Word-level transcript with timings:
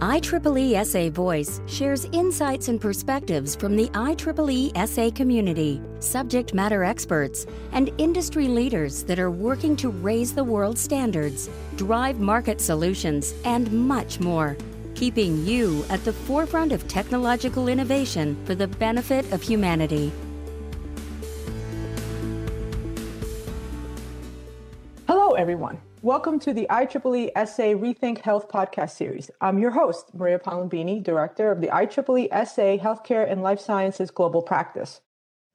IEEE 0.00 0.86
SA 0.86 1.10
Voice 1.10 1.60
shares 1.66 2.04
insights 2.12 2.68
and 2.68 2.80
perspectives 2.80 3.56
from 3.56 3.74
the 3.74 3.88
IEEE 3.88 4.86
SA 4.86 5.10
community, 5.10 5.82
subject 5.98 6.54
matter 6.54 6.84
experts, 6.84 7.46
and 7.72 7.90
industry 7.98 8.46
leaders 8.46 9.02
that 9.02 9.18
are 9.18 9.32
working 9.32 9.74
to 9.74 9.88
raise 9.88 10.32
the 10.32 10.44
world 10.44 10.78
standards, 10.78 11.50
drive 11.74 12.20
market 12.20 12.60
solutions, 12.60 13.34
and 13.44 13.72
much 13.72 14.20
more, 14.20 14.56
keeping 14.94 15.44
you 15.44 15.84
at 15.90 16.04
the 16.04 16.12
forefront 16.12 16.70
of 16.70 16.86
technological 16.86 17.66
innovation 17.66 18.36
for 18.44 18.54
the 18.54 18.68
benefit 18.68 19.28
of 19.32 19.42
humanity. 19.42 20.12
Hello, 25.08 25.32
everyone. 25.32 25.80
Welcome 26.02 26.38
to 26.40 26.52
the 26.52 26.68
IEEE 26.70 27.32
SA 27.34 27.74
Rethink 27.74 28.18
Health 28.18 28.48
podcast 28.48 28.90
series. 28.90 29.32
I'm 29.40 29.58
your 29.58 29.72
host, 29.72 30.14
Maria 30.14 30.38
Palombini, 30.38 31.02
Director 31.02 31.50
of 31.50 31.60
the 31.60 31.66
IEEE 31.66 32.28
SA 32.46 32.78
Healthcare 32.78 33.28
and 33.28 33.42
Life 33.42 33.58
Sciences 33.58 34.12
Global 34.12 34.40
Practice. 34.40 35.00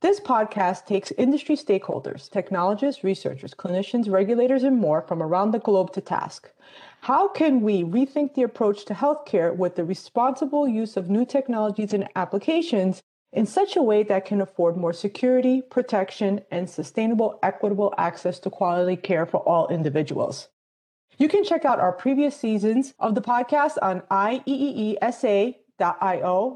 This 0.02 0.20
podcast 0.20 0.86
takes 0.86 1.14
industry 1.14 1.56
stakeholders, 1.56 2.30
technologists, 2.30 3.06
researchers, 3.06 3.54
clinicians, 3.54 4.12
regulators, 4.12 4.64
and 4.64 4.78
more 4.78 5.02
from 5.02 5.24
around 5.24 5.52
the 5.52 5.60
globe 5.60 5.94
to 5.94 6.02
task. 6.02 6.52
How 7.00 7.30
can 7.30 7.62
we 7.62 7.86
rethink 7.86 8.34
the 8.34 8.44
approach 8.44 8.84
to 8.86 8.94
healthcare 8.94 9.56
with 9.56 9.78
the 9.78 9.86
responsible 9.86 10.68
use 10.68 10.98
of 10.98 11.10
new 11.10 11.26
technologies 11.26 11.94
and 11.94 12.10
applications 12.18 13.02
in 13.34 13.46
such 13.46 13.76
a 13.76 13.82
way 13.82 14.04
that 14.04 14.26
can 14.26 14.40
afford 14.40 14.78
more 14.78 14.94
security, 14.94 15.62
protection, 15.62 16.42
and 16.52 16.70
sustainable, 16.70 17.40
equitable 17.42 17.94
access 17.98 18.40
to 18.40 18.50
quality 18.50 18.96
care 18.96 19.26
for 19.26 19.38
all 19.40 19.68
individuals. 19.68 20.50
You 21.18 21.28
can 21.28 21.44
check 21.44 21.66
out 21.66 21.80
our 21.80 21.92
previous 21.92 22.36
seasons 22.36 22.94
of 23.00 23.16
the 23.16 23.22
podcast 23.22 23.78
on 23.82 24.02
ieeesa.io 24.12 25.59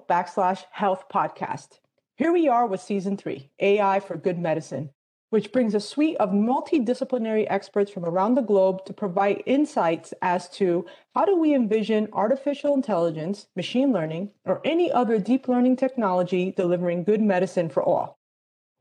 backslash 0.09 0.63
health 0.71 1.05
podcast. 1.11 1.79
Here 2.15 2.31
we 2.31 2.47
are 2.47 2.65
with 2.65 2.81
season 2.81 3.17
three, 3.17 3.51
AI 3.59 3.99
for 3.99 4.15
Good 4.17 4.39
Medicine 4.39 4.91
which 5.29 5.51
brings 5.51 5.75
a 5.75 5.79
suite 5.79 6.17
of 6.17 6.29
multidisciplinary 6.29 7.45
experts 7.49 7.91
from 7.91 8.05
around 8.05 8.35
the 8.35 8.41
globe 8.41 8.85
to 8.85 8.93
provide 8.93 9.43
insights 9.45 10.13
as 10.21 10.47
to 10.49 10.85
how 11.13 11.25
do 11.25 11.35
we 11.35 11.53
envision 11.53 12.07
artificial 12.13 12.73
intelligence, 12.73 13.47
machine 13.55 13.91
learning, 13.91 14.31
or 14.45 14.61
any 14.63 14.91
other 14.91 15.19
deep 15.19 15.47
learning 15.47 15.75
technology 15.75 16.51
delivering 16.51 17.03
good 17.03 17.21
medicine 17.21 17.69
for 17.69 17.83
all. 17.83 18.17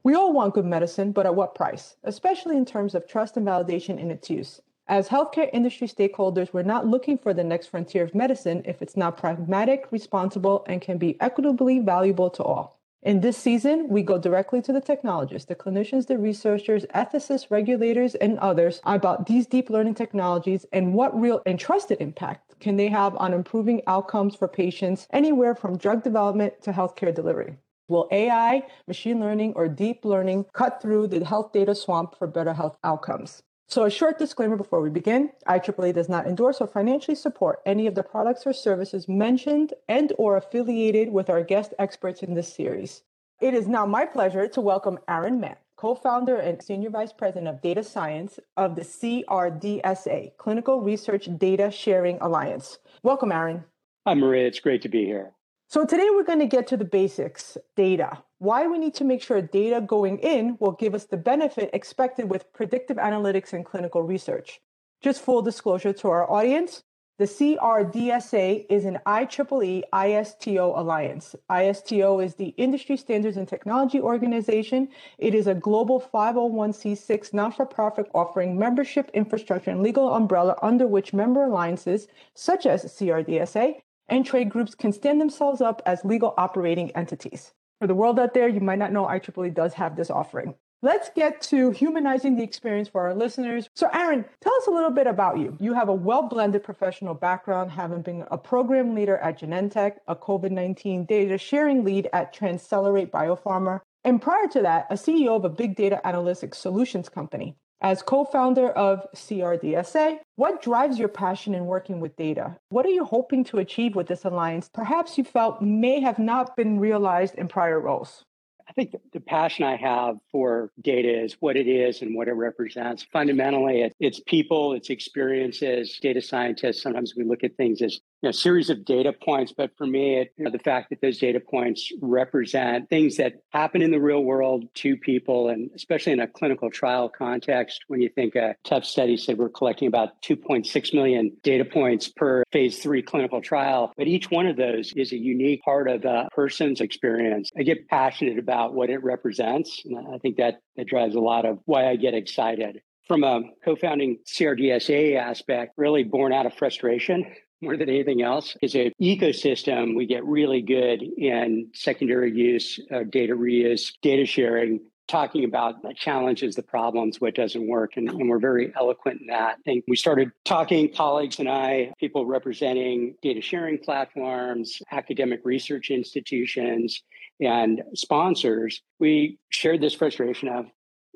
We 0.04 0.14
all 0.14 0.32
want 0.32 0.54
good 0.54 0.66
medicine, 0.66 1.10
but 1.10 1.26
at 1.26 1.34
what 1.34 1.56
price, 1.56 1.96
especially 2.04 2.56
in 2.56 2.64
terms 2.64 2.94
of 2.94 3.08
trust 3.08 3.36
and 3.36 3.44
validation 3.44 3.98
in 3.98 4.12
its 4.12 4.30
use. 4.30 4.60
As 4.88 5.08
healthcare 5.08 5.50
industry 5.52 5.88
stakeholders, 5.88 6.52
we're 6.52 6.62
not 6.62 6.86
looking 6.86 7.18
for 7.18 7.34
the 7.34 7.42
next 7.42 7.66
frontier 7.66 8.04
of 8.04 8.14
medicine 8.14 8.62
if 8.64 8.80
it's 8.80 8.96
not 8.96 9.16
pragmatic, 9.16 9.90
responsible, 9.90 10.64
and 10.68 10.80
can 10.80 10.96
be 10.96 11.20
equitably 11.20 11.80
valuable 11.80 12.30
to 12.30 12.44
all. 12.44 12.75
In 13.06 13.20
this 13.20 13.36
season, 13.36 13.86
we 13.88 14.02
go 14.02 14.18
directly 14.18 14.60
to 14.62 14.72
the 14.72 14.80
technologists, 14.80 15.46
the 15.46 15.54
clinicians, 15.54 16.08
the 16.08 16.18
researchers, 16.18 16.84
ethicists, 16.86 17.52
regulators, 17.52 18.16
and 18.16 18.36
others 18.40 18.80
about 18.82 19.26
these 19.26 19.46
deep 19.46 19.70
learning 19.70 19.94
technologies 19.94 20.66
and 20.72 20.92
what 20.92 21.16
real 21.16 21.40
and 21.46 21.56
trusted 21.56 22.00
impact 22.00 22.58
can 22.58 22.76
they 22.76 22.88
have 22.88 23.14
on 23.14 23.32
improving 23.32 23.80
outcomes 23.86 24.34
for 24.34 24.48
patients 24.48 25.06
anywhere 25.12 25.54
from 25.54 25.78
drug 25.78 26.02
development 26.02 26.60
to 26.62 26.72
healthcare 26.72 27.14
delivery. 27.14 27.56
Will 27.86 28.08
AI, 28.10 28.66
machine 28.88 29.20
learning, 29.20 29.52
or 29.54 29.68
deep 29.68 30.04
learning 30.04 30.46
cut 30.52 30.82
through 30.82 31.06
the 31.06 31.24
health 31.24 31.52
data 31.52 31.76
swamp 31.76 32.18
for 32.18 32.26
better 32.26 32.54
health 32.54 32.76
outcomes? 32.82 33.44
So 33.68 33.84
a 33.84 33.90
short 33.90 34.16
disclaimer 34.16 34.56
before 34.56 34.80
we 34.80 34.90
begin, 34.90 35.30
IEEE 35.48 35.92
does 35.92 36.08
not 36.08 36.28
endorse 36.28 36.60
or 36.60 36.68
financially 36.68 37.16
support 37.16 37.60
any 37.66 37.88
of 37.88 37.96
the 37.96 38.04
products 38.04 38.46
or 38.46 38.52
services 38.52 39.08
mentioned 39.08 39.74
and 39.88 40.12
or 40.18 40.36
affiliated 40.36 41.12
with 41.12 41.28
our 41.28 41.42
guest 41.42 41.74
experts 41.76 42.22
in 42.22 42.34
this 42.34 42.52
series. 42.52 43.02
It 43.40 43.54
is 43.54 43.66
now 43.66 43.84
my 43.84 44.06
pleasure 44.06 44.46
to 44.46 44.60
welcome 44.60 45.00
Aaron 45.08 45.40
Mann, 45.40 45.56
co-founder 45.76 46.36
and 46.36 46.62
senior 46.62 46.90
vice 46.90 47.12
president 47.12 47.48
of 47.48 47.60
data 47.60 47.82
science 47.82 48.38
of 48.56 48.76
the 48.76 48.82
CRDSA, 48.82 50.36
Clinical 50.38 50.80
Research 50.80 51.28
Data 51.36 51.72
Sharing 51.72 52.18
Alliance. 52.20 52.78
Welcome, 53.02 53.32
Aaron. 53.32 53.64
Hi, 54.06 54.14
Maria. 54.14 54.46
It's 54.46 54.60
great 54.60 54.82
to 54.82 54.88
be 54.88 55.04
here. 55.04 55.32
So 55.68 55.84
today 55.84 56.06
we're 56.12 56.22
going 56.22 56.38
to 56.38 56.46
get 56.46 56.68
to 56.68 56.76
the 56.76 56.84
basics, 56.84 57.58
data. 57.74 58.22
Why 58.38 58.66
we 58.66 58.76
need 58.76 58.92
to 58.96 59.04
make 59.04 59.22
sure 59.22 59.40
data 59.40 59.80
going 59.80 60.18
in 60.18 60.58
will 60.60 60.72
give 60.72 60.94
us 60.94 61.06
the 61.06 61.16
benefit 61.16 61.70
expected 61.72 62.28
with 62.28 62.52
predictive 62.52 62.98
analytics 62.98 63.54
and 63.54 63.64
clinical 63.64 64.02
research. 64.02 64.60
Just 65.00 65.22
full 65.22 65.40
disclosure 65.40 65.94
to 65.94 66.08
our 66.08 66.30
audience, 66.30 66.82
the 67.18 67.24
CRDSA 67.24 68.66
is 68.68 68.84
an 68.84 68.98
IEEE 69.06 69.84
ISTO 69.90 70.78
alliance. 70.78 71.34
ISTO 71.50 72.22
is 72.22 72.34
the 72.34 72.48
Industry 72.58 72.98
Standards 72.98 73.38
and 73.38 73.48
Technology 73.48 74.02
Organization. 74.02 74.90
It 75.16 75.34
is 75.34 75.46
a 75.46 75.54
global 75.54 75.98
501c6 75.98 77.32
non-for-profit 77.32 78.10
offering 78.12 78.58
membership 78.58 79.10
infrastructure 79.14 79.70
and 79.70 79.82
legal 79.82 80.12
umbrella 80.12 80.58
under 80.60 80.86
which 80.86 81.14
member 81.14 81.44
alliances 81.44 82.06
such 82.34 82.66
as 82.66 82.84
CRDSA 82.84 83.76
and 84.08 84.26
trade 84.26 84.50
groups 84.50 84.74
can 84.74 84.92
stand 84.92 85.18
themselves 85.18 85.62
up 85.62 85.80
as 85.86 86.04
legal 86.04 86.34
operating 86.36 86.90
entities. 86.90 87.54
For 87.80 87.86
the 87.86 87.94
world 87.94 88.18
out 88.18 88.32
there, 88.32 88.48
you 88.48 88.60
might 88.60 88.78
not 88.78 88.92
know 88.92 89.04
IEEE 89.04 89.54
does 89.54 89.74
have 89.74 89.96
this 89.96 90.10
offering. 90.10 90.54
Let's 90.82 91.10
get 91.14 91.42
to 91.42 91.70
humanizing 91.70 92.36
the 92.36 92.42
experience 92.42 92.88
for 92.88 93.02
our 93.02 93.14
listeners. 93.14 93.68
So, 93.74 93.88
Aaron, 93.92 94.24
tell 94.40 94.54
us 94.54 94.66
a 94.66 94.70
little 94.70 94.90
bit 94.90 95.06
about 95.06 95.38
you. 95.38 95.56
You 95.60 95.74
have 95.74 95.88
a 95.88 95.94
well 95.94 96.22
blended 96.22 96.62
professional 96.62 97.12
background, 97.14 97.70
having 97.70 98.02
been 98.02 98.24
a 98.30 98.38
program 98.38 98.94
leader 98.94 99.18
at 99.18 99.40
Genentech, 99.40 99.96
a 100.06 100.16
COVID 100.16 100.52
19 100.52 101.04
data 101.04 101.36
sharing 101.36 101.84
lead 101.84 102.08
at 102.12 102.34
Transcelerate 102.34 103.10
Biopharma, 103.10 103.80
and 104.04 104.22
prior 104.22 104.46
to 104.48 104.62
that, 104.62 104.86
a 104.88 104.94
CEO 104.94 105.36
of 105.36 105.44
a 105.44 105.50
big 105.50 105.76
data 105.76 106.00
analytics 106.04 106.54
solutions 106.54 107.08
company. 107.08 107.56
As 107.82 108.02
co 108.02 108.24
founder 108.24 108.70
of 108.70 109.06
CRDSA, 109.14 110.18
what 110.36 110.62
drives 110.62 110.98
your 110.98 111.08
passion 111.08 111.54
in 111.54 111.66
working 111.66 112.00
with 112.00 112.16
data? 112.16 112.56
What 112.70 112.86
are 112.86 112.90
you 112.90 113.04
hoping 113.04 113.44
to 113.44 113.58
achieve 113.58 113.94
with 113.94 114.06
this 114.06 114.24
alliance? 114.24 114.70
Perhaps 114.72 115.18
you 115.18 115.24
felt 115.24 115.60
may 115.60 116.00
have 116.00 116.18
not 116.18 116.56
been 116.56 116.80
realized 116.80 117.34
in 117.34 117.48
prior 117.48 117.78
roles. 117.78 118.24
I 118.68 118.72
think 118.72 118.96
the 119.12 119.20
passion 119.20 119.64
I 119.64 119.76
have 119.76 120.16
for 120.32 120.72
data 120.80 121.22
is 121.22 121.36
what 121.38 121.56
it 121.56 121.68
is 121.68 122.02
and 122.02 122.16
what 122.16 122.28
it 122.28 122.32
represents. 122.32 123.06
Fundamentally, 123.12 123.92
it's 124.00 124.20
people, 124.26 124.72
it's 124.72 124.90
experiences. 124.90 125.98
Data 126.02 126.20
scientists, 126.20 126.82
sometimes 126.82 127.14
we 127.16 127.24
look 127.24 127.44
at 127.44 127.56
things 127.56 127.80
as 127.80 128.00
you 128.26 128.30
know, 128.30 128.32
series 128.32 128.70
of 128.70 128.84
data 128.84 129.12
points, 129.12 129.54
but 129.56 129.70
for 129.78 129.86
me, 129.86 130.16
it, 130.16 130.32
you 130.36 130.44
know, 130.44 130.50
the 130.50 130.58
fact 130.58 130.90
that 130.90 131.00
those 131.00 131.18
data 131.18 131.38
points 131.38 131.92
represent 132.02 132.90
things 132.90 133.18
that 133.18 133.34
happen 133.50 133.82
in 133.82 133.92
the 133.92 134.00
real 134.00 134.24
world 134.24 134.64
to 134.74 134.96
people, 134.96 135.48
and 135.48 135.70
especially 135.76 136.12
in 136.12 136.18
a 136.18 136.26
clinical 136.26 136.68
trial 136.68 137.08
context, 137.08 137.84
when 137.86 138.00
you 138.00 138.08
think 138.08 138.34
a 138.34 138.56
Tufts 138.64 138.88
study 138.88 139.16
said 139.16 139.38
we're 139.38 139.48
collecting 139.48 139.86
about 139.86 140.20
2.6 140.22 140.92
million 140.92 141.36
data 141.44 141.64
points 141.64 142.08
per 142.08 142.42
phase 142.50 142.80
three 142.82 143.00
clinical 143.00 143.40
trial, 143.40 143.92
but 143.96 144.08
each 144.08 144.28
one 144.28 144.48
of 144.48 144.56
those 144.56 144.92
is 144.96 145.12
a 145.12 145.16
unique 145.16 145.62
part 145.62 145.88
of 145.88 146.04
a 146.04 146.28
person's 146.34 146.80
experience. 146.80 147.48
I 147.56 147.62
get 147.62 147.86
passionate 147.86 148.40
about 148.40 148.74
what 148.74 148.90
it 148.90 149.04
represents, 149.04 149.82
and 149.84 149.96
I 150.12 150.18
think 150.18 150.38
that 150.38 150.58
that 150.76 150.88
drives 150.88 151.14
a 151.14 151.20
lot 151.20 151.44
of 151.44 151.60
why 151.64 151.88
I 151.88 151.94
get 151.94 152.14
excited 152.14 152.80
from 153.06 153.22
a 153.22 153.42
co-founding 153.64 154.18
CRDSA 154.26 155.16
aspect, 155.16 155.74
really 155.76 156.02
born 156.02 156.32
out 156.32 156.44
of 156.44 156.54
frustration 156.54 157.24
more 157.60 157.76
than 157.76 157.88
anything 157.88 158.22
else 158.22 158.56
is 158.62 158.74
a 158.74 158.92
ecosystem 159.00 159.96
we 159.96 160.06
get 160.06 160.24
really 160.24 160.62
good 160.62 161.02
in 161.02 161.68
secondary 161.74 162.32
use 162.32 162.78
uh, 162.92 163.02
data 163.10 163.34
reuse 163.34 163.92
data 164.02 164.26
sharing 164.26 164.80
talking 165.08 165.44
about 165.44 165.82
the 165.82 165.94
challenges 165.94 166.54
the 166.56 166.62
problems 166.62 167.20
what 167.20 167.34
doesn't 167.34 167.68
work 167.68 167.92
and, 167.96 168.08
and, 168.08 168.28
we're 168.28 168.38
very 168.38 168.72
eloquent 168.76 169.20
in 169.20 169.28
that. 169.28 169.56
And 169.66 169.82
we 169.86 169.96
started 169.96 170.32
talking 170.44 170.92
colleagues 170.92 171.38
and 171.38 171.48
i 171.48 171.92
people 171.98 172.26
representing 172.26 173.14
data 173.22 173.40
sharing 173.40 173.78
platforms 173.78 174.82
academic 174.90 175.40
research 175.44 175.90
institutions 175.90 177.02
and 177.40 177.82
sponsors. 177.94 178.82
We 178.98 179.38
shared 179.50 179.80
this 179.80 179.94
frustration 179.94 180.48
of 180.48 180.66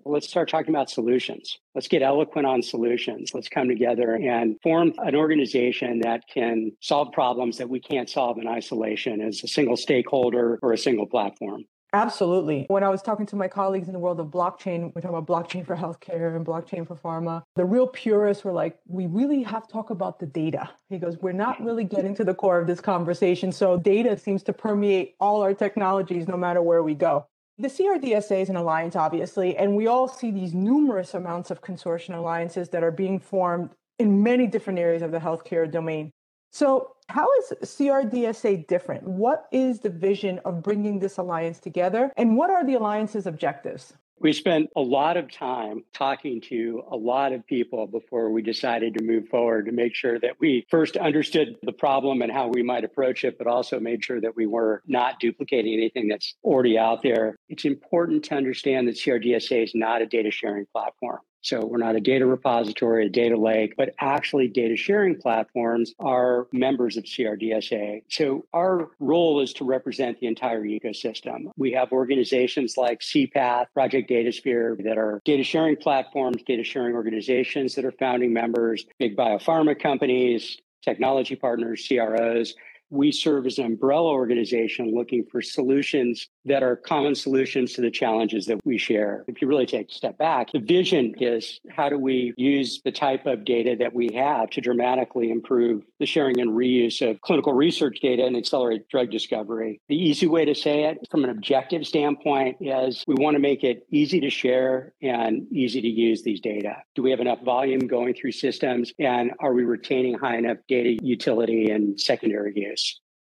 let's 0.04 0.28
start 0.28 0.48
talking 0.48 0.74
about 0.74 0.90
solutions. 0.90 1.58
Let's 1.74 1.88
get 1.88 2.02
eloquent 2.02 2.46
on 2.46 2.62
solutions. 2.62 3.30
Let's 3.34 3.48
come 3.48 3.68
together 3.68 4.14
and 4.14 4.56
form 4.62 4.92
an 4.98 5.14
organization 5.14 6.00
that 6.00 6.22
can 6.32 6.72
solve 6.80 7.12
problems 7.12 7.58
that 7.58 7.68
we 7.68 7.80
can't 7.80 8.08
solve 8.08 8.38
in 8.38 8.46
isolation 8.46 9.20
as 9.20 9.42
a 9.44 9.48
single 9.48 9.76
stakeholder 9.76 10.58
or 10.62 10.72
a 10.72 10.78
single 10.78 11.06
platform. 11.06 11.64
Absolutely. 11.92 12.66
When 12.68 12.84
I 12.84 12.88
was 12.88 13.02
talking 13.02 13.26
to 13.26 13.36
my 13.36 13.48
colleagues 13.48 13.88
in 13.88 13.92
the 13.92 13.98
world 13.98 14.20
of 14.20 14.28
blockchain, 14.28 14.92
we're 14.94 15.00
talking 15.00 15.16
about 15.16 15.26
blockchain 15.26 15.66
for 15.66 15.74
healthcare 15.74 16.36
and 16.36 16.46
blockchain 16.46 16.86
for 16.86 16.94
pharma. 16.94 17.42
The 17.56 17.64
real 17.64 17.86
purists 17.86 18.44
were 18.44 18.52
like, 18.52 18.78
we 18.86 19.06
really 19.06 19.42
have 19.42 19.66
to 19.66 19.72
talk 19.72 19.90
about 19.90 20.20
the 20.20 20.26
data. 20.26 20.70
He 20.88 20.98
goes, 20.98 21.18
we're 21.18 21.32
not 21.32 21.60
really 21.62 21.84
getting 21.84 22.14
to 22.16 22.24
the 22.24 22.34
core 22.34 22.60
of 22.60 22.66
this 22.66 22.80
conversation. 22.80 23.50
So 23.50 23.76
data 23.76 24.16
seems 24.16 24.42
to 24.44 24.52
permeate 24.52 25.14
all 25.18 25.42
our 25.42 25.54
technologies 25.54 26.28
no 26.28 26.36
matter 26.36 26.62
where 26.62 26.82
we 26.82 26.94
go. 26.94 27.26
The 27.60 27.68
CRDSA 27.68 28.40
is 28.40 28.48
an 28.48 28.56
alliance, 28.56 28.96
obviously, 28.96 29.54
and 29.54 29.76
we 29.76 29.86
all 29.86 30.08
see 30.08 30.30
these 30.30 30.54
numerous 30.54 31.12
amounts 31.12 31.50
of 31.50 31.60
consortium 31.60 32.16
alliances 32.16 32.70
that 32.70 32.82
are 32.82 32.90
being 32.90 33.20
formed 33.20 33.68
in 33.98 34.22
many 34.22 34.46
different 34.46 34.78
areas 34.78 35.02
of 35.02 35.12
the 35.12 35.18
healthcare 35.18 35.70
domain. 35.70 36.10
So, 36.52 36.96
how 37.10 37.28
is 37.38 37.52
CRDSA 37.62 38.66
different? 38.66 39.02
What 39.02 39.44
is 39.52 39.80
the 39.80 39.90
vision 39.90 40.40
of 40.46 40.62
bringing 40.62 41.00
this 41.00 41.18
alliance 41.18 41.60
together? 41.60 42.10
And 42.16 42.34
what 42.34 42.48
are 42.48 42.64
the 42.64 42.76
alliance's 42.76 43.26
objectives? 43.26 43.92
We 44.22 44.34
spent 44.34 44.68
a 44.76 44.82
lot 44.82 45.16
of 45.16 45.32
time 45.32 45.82
talking 45.94 46.42
to 46.42 46.82
a 46.90 46.96
lot 46.96 47.32
of 47.32 47.46
people 47.46 47.86
before 47.86 48.30
we 48.30 48.42
decided 48.42 48.92
to 48.98 49.02
move 49.02 49.28
forward 49.28 49.64
to 49.64 49.72
make 49.72 49.94
sure 49.94 50.20
that 50.20 50.38
we 50.38 50.66
first 50.68 50.98
understood 50.98 51.56
the 51.62 51.72
problem 51.72 52.20
and 52.20 52.30
how 52.30 52.48
we 52.48 52.62
might 52.62 52.84
approach 52.84 53.24
it, 53.24 53.38
but 53.38 53.46
also 53.46 53.80
made 53.80 54.04
sure 54.04 54.20
that 54.20 54.36
we 54.36 54.44
were 54.46 54.82
not 54.86 55.20
duplicating 55.20 55.72
anything 55.72 56.08
that's 56.08 56.34
already 56.44 56.76
out 56.76 57.02
there. 57.02 57.36
It's 57.48 57.64
important 57.64 58.24
to 58.24 58.34
understand 58.34 58.88
that 58.88 58.96
CRDSA 58.96 59.64
is 59.64 59.74
not 59.74 60.02
a 60.02 60.06
data 60.06 60.30
sharing 60.30 60.66
platform. 60.66 61.20
So 61.42 61.64
we're 61.64 61.78
not 61.78 61.96
a 61.96 62.00
data 62.00 62.26
repository, 62.26 63.06
a 63.06 63.08
data 63.08 63.36
lake, 63.36 63.74
but 63.76 63.94
actually 63.98 64.48
data 64.48 64.76
sharing 64.76 65.16
platforms 65.16 65.94
are 65.98 66.46
members 66.52 66.96
of 66.96 67.04
CRDSA. 67.04 68.02
So 68.08 68.46
our 68.52 68.90
role 68.98 69.40
is 69.40 69.52
to 69.54 69.64
represent 69.64 70.20
the 70.20 70.26
entire 70.26 70.62
ecosystem. 70.62 71.50
We 71.56 71.72
have 71.72 71.92
organizations 71.92 72.76
like 72.76 73.00
CPATH, 73.00 73.66
Project 73.72 74.10
Datasphere 74.10 74.82
that 74.84 74.98
are 74.98 75.20
data 75.24 75.42
sharing 75.42 75.76
platforms, 75.76 76.42
data 76.46 76.64
sharing 76.64 76.94
organizations 76.94 77.74
that 77.74 77.84
are 77.84 77.92
founding 77.92 78.32
members, 78.32 78.84
big 78.98 79.16
biopharma 79.16 79.80
companies, 79.80 80.58
technology 80.82 81.36
partners, 81.36 81.86
CROs 81.86 82.54
we 82.90 83.12
serve 83.12 83.46
as 83.46 83.58
an 83.58 83.66
umbrella 83.66 84.10
organization 84.10 84.92
looking 84.94 85.24
for 85.30 85.40
solutions 85.40 86.28
that 86.44 86.62
are 86.62 86.76
common 86.76 87.14
solutions 87.14 87.72
to 87.74 87.80
the 87.80 87.90
challenges 87.90 88.46
that 88.46 88.58
we 88.64 88.78
share. 88.78 89.24
If 89.28 89.40
you 89.40 89.48
really 89.48 89.66
take 89.66 89.90
a 89.90 89.94
step 89.94 90.18
back, 90.18 90.50
the 90.52 90.58
vision 90.58 91.14
is 91.18 91.60
how 91.70 91.88
do 91.88 91.98
we 91.98 92.34
use 92.36 92.80
the 92.84 92.92
type 92.92 93.26
of 93.26 93.44
data 93.44 93.76
that 93.78 93.94
we 93.94 94.10
have 94.14 94.50
to 94.50 94.60
dramatically 94.60 95.30
improve 95.30 95.82
the 95.98 96.06
sharing 96.06 96.40
and 96.40 96.50
reuse 96.50 97.08
of 97.08 97.20
clinical 97.20 97.52
research 97.52 97.98
data 98.00 98.24
and 98.24 98.36
accelerate 98.36 98.88
drug 98.88 99.10
discovery. 99.10 99.80
The 99.88 99.96
easy 99.96 100.26
way 100.26 100.44
to 100.44 100.54
say 100.54 100.84
it 100.84 100.98
from 101.10 101.24
an 101.24 101.30
objective 101.30 101.86
standpoint 101.86 102.56
is 102.60 103.04
we 103.06 103.14
want 103.14 103.34
to 103.34 103.40
make 103.40 103.62
it 103.62 103.86
easy 103.90 104.20
to 104.20 104.30
share 104.30 104.94
and 105.02 105.46
easy 105.52 105.80
to 105.80 105.88
use 105.88 106.22
these 106.22 106.40
data. 106.40 106.76
Do 106.94 107.02
we 107.02 107.10
have 107.10 107.20
enough 107.20 107.42
volume 107.42 107.86
going 107.86 108.14
through 108.14 108.32
systems 108.32 108.92
and 108.98 109.32
are 109.40 109.52
we 109.52 109.64
retaining 109.64 110.18
high 110.18 110.38
enough 110.38 110.58
data 110.68 110.98
utility 111.02 111.70
and 111.70 112.00
secondary 112.00 112.52
use? 112.56 112.79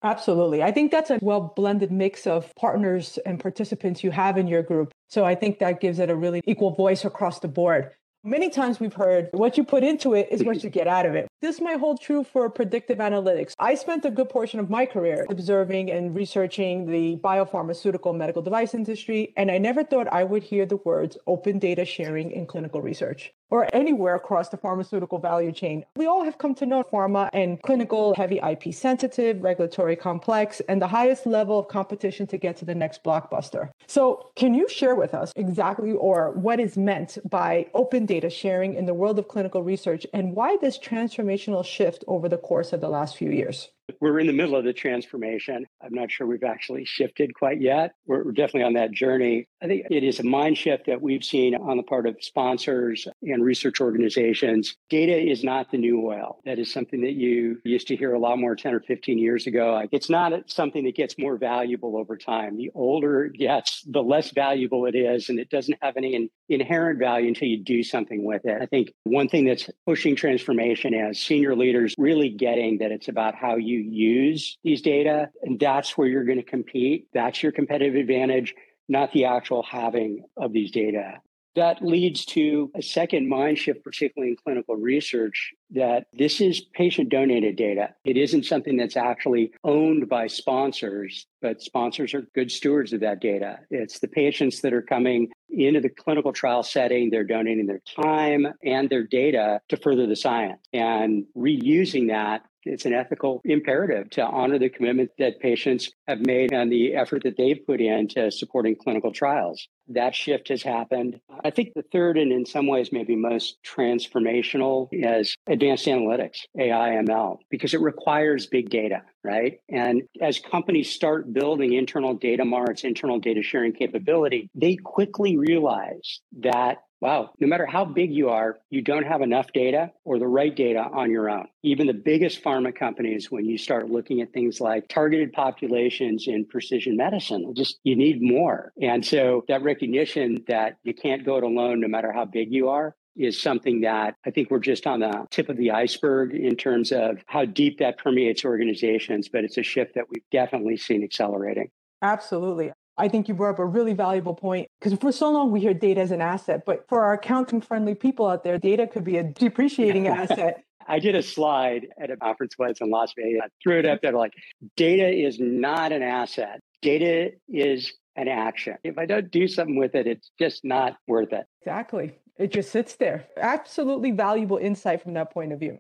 Absolutely. 0.07 0.63
I 0.63 0.71
think 0.71 0.93
that's 0.93 1.11
a 1.11 1.19
well 1.21 1.53
blended 1.57 1.91
mix 1.91 2.29
of 2.29 2.55
partners 2.55 3.19
and 3.27 3.41
participants 3.41 4.05
you 4.05 4.13
have 4.13 4.39
in 4.39 4.47
your 4.47 4.63
group. 4.63 4.93
So 5.09 5.25
I 5.25 5.35
think 5.35 5.59
that 5.59 5.81
gives 5.81 5.99
it 5.99 6.11
a 6.11 6.15
really 6.15 6.43
equal 6.45 6.75
voice 6.75 7.05
across 7.05 7.41
the 7.41 7.49
board. 7.49 7.91
Many 8.23 8.49
times 8.51 8.79
we've 8.79 8.95
heard 8.95 9.29
what 9.33 9.57
you 9.57 9.65
put 9.65 9.83
into 9.83 10.15
it 10.15 10.29
is 10.31 10.45
what 10.45 10.63
you 10.63 10.71
get 10.71 10.87
out 10.87 11.07
of 11.07 11.15
it. 11.15 11.29
This 11.43 11.61
might 11.61 11.79
hold 11.79 12.01
true 12.01 12.25
for 12.25 12.49
predictive 12.49 12.97
analytics. 12.97 13.53
I 13.59 13.75
spent 13.75 14.07
a 14.07 14.11
good 14.11 14.31
portion 14.31 14.59
of 14.59 14.71
my 14.71 14.87
career 14.87 15.27
observing 15.29 15.91
and 15.91 16.15
researching 16.17 16.91
the 16.91 17.17
biopharmaceutical 17.17 18.17
medical 18.17 18.41
device 18.41 18.73
industry, 18.73 19.35
and 19.37 19.51
I 19.51 19.59
never 19.59 19.85
thought 19.85 20.11
I 20.11 20.25
would 20.25 20.45
hear 20.45 20.65
the 20.65 20.79
words 20.79 21.19
open 21.27 21.59
data 21.59 21.85
sharing 21.85 22.31
in 22.31 22.47
clinical 22.47 22.81
research 22.81 23.35
or 23.51 23.69
anywhere 23.73 24.15
across 24.15 24.49
the 24.49 24.57
pharmaceutical 24.57 25.19
value 25.19 25.53
chain. 25.53 25.85
We 25.95 26.07
all 26.07 26.25
have 26.25 26.39
come 26.39 26.55
to 26.57 26.67
know 26.67 26.83
pharma 26.83 27.29
and 27.33 27.61
clinical 27.63 28.15
heavy 28.15 28.39
IP 28.39 28.75
sensitive, 28.75 29.43
regulatory 29.43 29.97
complex, 29.97 30.61
and 30.69 30.83
the 30.83 30.89
highest 30.89 31.27
level 31.27 31.59
of 31.59 31.69
competition 31.69 32.27
to 32.29 32.39
get 32.39 32.57
to 32.59 32.65
the 32.65 32.75
next 32.75 33.05
blockbuster. 33.05 33.71
So, 33.87 34.31
can 34.35 34.55
you 34.55 34.69
share 34.69 34.95
with 34.95 35.15
us 35.15 35.33
exactly 35.37 35.93
or 35.93 36.33
what 36.33 36.59
is 36.59 36.77
meant 36.77 37.19
by 37.29 37.67
open 37.75 38.07
data 38.07 38.31
sharing 38.31 38.75
in 38.75 38.87
the 38.87 38.95
world 38.95 39.19
of 39.19 39.29
clinical 39.29 39.63
research 39.63 40.07
and 40.13 40.35
why 40.35 40.57
this 40.61 40.79
transformational 41.27 41.65
shift 41.65 42.05
over 42.07 42.29
the 42.29 42.39
course 42.39 42.73
of 42.73 42.81
the 42.81 42.89
last 42.89 43.17
few 43.17 43.31
years? 43.31 43.71
We're 44.01 44.19
in 44.19 44.27
the 44.27 44.33
middle 44.33 44.57
of 44.57 44.65
the 44.65 44.73
transformation. 44.73 45.65
I'm 45.81 45.95
not 45.95 46.11
sure 46.11 46.27
we've 46.27 46.43
actually 46.43 46.85
shifted 46.85 47.35
quite 47.35 47.61
yet. 47.61 47.95
We're, 48.07 48.25
we're, 48.25 48.33
definitely 48.33 48.65
on 48.65 48.73
that 48.75 48.91
journey. 48.91 49.47
I 49.63 49.67
think 49.67 49.87
it 49.91 50.03
is 50.03 50.19
a 50.19 50.25
mind 50.25 50.59
shift 50.59 50.87
that 50.87 51.01
we've 51.01 51.25
seen 51.25 51.55
on 51.55 51.77
the 51.77 51.83
part 51.85 52.07
of 52.07 52.17
sponsors 52.21 53.07
and 53.23 53.45
research 53.45 53.81
organizations. 53.81 54.75
Data 54.91 55.17
is 55.17 55.45
not 55.45 55.71
the 55.71 55.79
new 55.79 56.05
oil. 56.05 56.41
That 56.45 56.59
is 56.59 56.73
something 56.73 57.01
that 57.03 57.13
you 57.13 57.61
used 57.65 57.87
to 57.89 57.97
hear 57.97 58.13
a 58.13 58.19
lot 58.19 58.39
more 58.39 58.57
10 58.57 58.75
or 58.75 58.81
15 58.81 59.19
years 59.19 59.47
ago. 59.47 59.87
It's 59.93 60.11
not 60.11 60.33
something 60.51 60.85
that 60.85 60.97
gets 60.97 61.17
more 61.19 61.39
valuable 61.39 61.97
over 61.97 62.17
time. 62.17 62.57
The 62.57 62.71
older 62.75 63.27
it 63.27 63.35
gets, 63.35 63.83
the 63.87 64.03
less 64.03 64.33
valuable 64.33 64.87
it 64.87 64.97
is, 64.97 65.29
and 65.29 65.39
it 65.39 65.49
doesn't 65.49 65.79
have 65.81 65.97
any 65.97 66.15
in, 66.15 66.29
inherent 66.49 66.99
value 66.99 67.29
until 67.29 67.49
you 67.49 67.63
do 67.63 67.83
something 67.83 68.25
with 68.25 68.45
it. 68.45 68.61
I 68.61 68.67
think 68.67 68.93
one 69.05 69.29
thing 69.29 69.45
that's 69.45 69.71
pushing 69.87 70.17
transformation 70.17 70.93
is 70.93 71.23
senior 71.23 71.55
leaders 71.55 71.95
really 71.99 72.31
getting 72.31 72.79
that 72.79 72.91
it's 72.91 73.09
about 73.09 73.35
how 73.35 73.57
you 73.57 73.76
you 73.77 73.91
use 73.91 74.59
these 74.65 74.83
data. 74.83 75.31
And 75.43 75.59
that's 75.59 75.97
where 75.97 76.09
you're 76.09 76.25
going 76.25 76.39
to 76.39 76.45
compete. 76.45 77.07
That's 77.13 77.43
your 77.43 77.53
competitive 77.53 77.95
advantage, 77.95 78.55
not 78.89 79.13
the 79.13 79.27
actual 79.27 79.63
having 79.63 80.25
of 80.37 80.53
these 80.53 80.71
data. 80.71 81.21
That 81.57 81.83
leads 81.83 82.27
to 82.27 82.71
a 82.77 82.83
second 82.83 83.31
mind 83.31 83.57
shift, 83.57 83.83
particularly 83.83 84.33
in 84.33 84.37
clinical 84.37 84.77
research, 84.77 85.55
that 85.71 86.07
this 86.13 86.43
is 86.43 86.61
patient 86.61 87.09
donated 87.09 87.57
data. 87.57 87.95
It 88.05 88.19
isn't 88.19 88.45
something 88.45 88.77
that's 88.77 88.97
actually 88.97 89.53
owned 89.65 90.07
by 90.07 90.27
sponsors, 90.27 91.27
but 91.41 91.63
sponsors 91.63 92.13
are 92.13 92.29
good 92.35 92.51
stewards 92.53 92.93
of 92.93 93.01
that 93.01 93.21
data. 93.21 93.61
It's 93.71 94.01
the 94.01 94.09
patients 94.09 94.61
that 94.61 94.75
are 94.75 94.83
coming 94.83 95.31
into 95.49 95.81
the 95.81 95.89
clinical 95.89 96.35
trial 96.35 96.63
setting, 96.63 97.09
they're 97.09 97.25
donating 97.25 97.67
their 97.67 97.81
time 98.03 98.47
and 98.63 98.91
their 98.91 99.05
data 99.05 99.61
to 99.71 99.79
further 99.79 100.07
the 100.07 100.17
science 100.17 100.61
and 100.75 101.25
reusing 101.35 102.09
that 102.09 102.43
it's 102.67 102.85
an 102.85 102.93
ethical 102.93 103.41
imperative 103.45 104.11
to 104.11 104.23
honor 104.25 104.59
the 104.59 104.69
commitment 104.69 105.11
that 105.19 105.41
patients 105.41 105.91
have 106.09 106.21
made 106.21 106.53
and 106.53 106.71
the 106.71 106.95
effort 106.95 107.23
that 107.25 107.37
they've 107.37 107.65
put 107.67 107.81
into 107.81 108.31
supporting 108.31 108.77
clinical 108.77 109.13
trials. 109.13 109.69
That 109.89 110.15
shift 110.15 110.49
has 110.49 110.63
happened. 110.63 111.21
I 111.45 111.51
think 111.51 111.75
the 111.75 111.85
third, 111.93 112.19
and 112.19 112.33
in 112.33 112.45
some 112.45 112.67
ways 112.67 112.91
maybe 112.91 113.15
most 113.15 113.59
transformational, 113.65 114.89
is 114.91 115.37
advanced 115.47 115.87
analytics, 115.87 116.39
AI, 116.59 117.01
ML, 117.05 117.39
because 117.51 117.73
it 117.73 117.81
requires 117.81 118.47
big 118.47 118.69
data, 118.69 119.03
right? 119.23 119.61
And 119.69 120.03
as 120.21 120.41
companies 120.41 120.91
start 120.91 121.33
building 121.33 121.75
internal 121.75 122.15
data 122.15 122.45
marts, 122.45 122.83
internal 122.83 123.21
data 123.21 123.43
sharing 123.43 123.73
capability, 123.73 124.51
they 124.55 124.77
quickly 124.77 125.37
realize 125.37 126.21
that 126.41 126.79
wow, 127.01 127.31
no 127.41 127.47
matter 127.47 127.67
how 127.67 127.85
big 127.85 128.13
you 128.13 128.29
are, 128.31 128.59
you 128.71 128.83
don't 128.83 129.07
have 129.07 129.21
enough 129.21 129.53
data 129.53 129.91
or 130.05 130.19
the 130.19 130.27
right 130.27 130.55
data 130.55 130.81
on 130.93 131.11
your 131.11 131.29
own. 131.29 131.47
Even 131.63 131.87
the 131.87 131.95
biggest 131.95 132.43
pharma 132.43 132.75
companies, 132.75 133.31
when 133.31 133.45
you 133.45 133.59
start 133.59 133.91
looking 133.91 134.21
at 134.21 134.33
things 134.33 134.61
like 134.61 134.89
targeted 134.89 135.33
populations 135.33 136.27
in 136.27 136.47
precision 136.47 136.97
medicine, 136.97 137.53
just 137.57 137.79
you 137.85 137.97
need 137.97 138.23
more. 138.23 138.73
And 138.81 139.05
so 139.05 139.45
that 139.49 139.63
recognition 139.63 140.45
that 140.49 140.77
you 140.83 140.95
can't 140.95 141.25
go 141.25 141.37
it 141.37 141.45
alone, 141.45 141.81
no 141.81 141.89
matter 141.89 142.13
how 142.13 142.25
big 142.25 142.53
you 142.53 142.69
are, 142.69 142.95
is 143.17 143.41
something 143.41 143.81
that 143.81 144.15
I 144.27 144.31
think 144.31 144.51
we're 144.51 144.59
just 144.59 144.87
on 144.87 145.01
the 145.01 145.27
tip 145.31 145.49
of 145.49 145.57
the 145.57 145.71
iceberg 145.71 146.35
in 146.35 146.57
terms 146.57 146.93
of 146.93 147.23
how 147.27 147.45
deep 147.45 147.79
that 147.79 147.99
permeates 147.99 148.45
organizations, 148.45 149.29
but 149.29 149.45
it's 149.45 149.57
a 149.57 149.63
shift 149.63 149.95
that 149.95 150.05
we've 150.11 150.25
definitely 150.31 150.77
seen 150.77 151.03
accelerating. 151.03 151.71
Absolutely. 152.03 152.73
I 152.99 153.09
think 153.09 153.29
you 153.29 153.35
brought 153.35 153.51
up 153.51 153.59
a 153.59 153.67
really 153.67 153.93
valuable 153.93 154.35
point 154.35 154.69
because 154.81 154.99
for 154.99 155.13
so 155.13 155.31
long 155.31 155.51
we 155.51 155.61
hear 155.61 155.75
data 155.75 156.01
as 156.01 156.11
an 156.11 156.21
asset, 156.21 156.63
but 156.65 156.89
for 156.89 157.03
our 157.03 157.15
accounting 157.15 157.61
friendly 157.61 157.95
people 157.95 158.27
out 158.27 158.43
there, 158.43 158.59
data 158.59 158.87
could 158.87 159.05
be 159.05 159.19
a 159.19 159.23
depreciating 159.23 160.09
asset. 160.09 160.63
I 160.89 160.99
did 160.99 161.15
a 161.15 161.23
slide 161.23 161.89
at 162.01 162.11
a 162.11 162.17
conference 162.17 162.55
once 162.59 162.81
in 162.81 162.91
Las 162.91 163.13
Vegas. 163.17 163.41
I 163.45 163.49
threw 163.63 163.81
it 163.81 163.87
up 163.87 164.01
there 164.03 164.13
like, 164.13 164.33
data 164.77 165.09
is 165.09 165.39
not 165.39 165.93
an 165.93 166.03
asset. 166.03 166.61
Data 166.81 167.33
is 167.49 167.93
an 168.15 168.29
action. 168.29 168.77
If 168.85 168.97
I 168.97 169.05
don't 169.05 169.31
do 169.31 169.49
something 169.49 169.77
with 169.77 169.95
it, 169.95 170.07
it's 170.07 170.31
just 170.39 170.65
not 170.65 170.97
worth 171.07 171.33
it. 171.33 171.45
Exactly. 171.63 172.15
It 172.39 172.53
just 172.53 172.71
sits 172.71 172.97
there. 172.97 173.27
Absolutely 173.37 174.13
valuable 174.13 174.59
insight 174.59 175.03
from 175.03 175.15
that 175.15 175.33
point 175.33 175.53
of 175.53 175.61
view. 175.61 175.79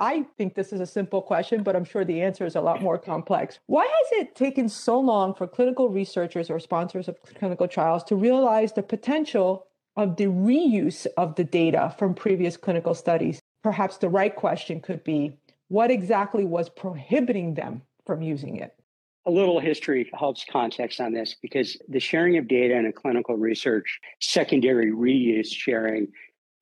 I 0.00 0.24
think 0.36 0.54
this 0.54 0.72
is 0.72 0.80
a 0.80 0.86
simple 0.86 1.20
question, 1.20 1.62
but 1.62 1.74
I'm 1.74 1.84
sure 1.84 2.04
the 2.04 2.22
answer 2.22 2.46
is 2.46 2.54
a 2.54 2.60
lot 2.60 2.80
more 2.80 2.98
complex. 2.98 3.58
Why 3.66 3.84
has 3.84 4.20
it 4.20 4.36
taken 4.36 4.68
so 4.68 5.00
long 5.00 5.34
for 5.34 5.46
clinical 5.46 5.88
researchers 5.88 6.50
or 6.50 6.60
sponsors 6.60 7.08
of 7.08 7.20
clinical 7.22 7.66
trials 7.66 8.04
to 8.04 8.16
realize 8.16 8.72
the 8.72 8.82
potential 8.82 9.66
of 9.96 10.16
the 10.16 10.26
reuse 10.26 11.06
of 11.16 11.34
the 11.34 11.44
data 11.44 11.94
from 11.98 12.14
previous 12.14 12.56
clinical 12.56 12.94
studies? 12.94 13.40
Perhaps 13.64 13.98
the 13.98 14.08
right 14.08 14.34
question 14.34 14.80
could 14.80 15.02
be 15.02 15.36
what 15.66 15.90
exactly 15.90 16.44
was 16.44 16.68
prohibiting 16.68 17.54
them 17.54 17.82
from 18.06 18.22
using 18.22 18.56
it? 18.56 18.74
A 19.26 19.30
little 19.30 19.60
history 19.60 20.08
helps 20.14 20.46
context 20.48 21.00
on 21.00 21.12
this 21.12 21.36
because 21.42 21.76
the 21.88 22.00
sharing 22.00 22.38
of 22.38 22.48
data 22.48 22.74
in 22.74 22.86
a 22.86 22.92
clinical 22.92 23.36
research, 23.36 24.00
secondary 24.20 24.90
reuse 24.90 25.52
sharing, 25.52 26.08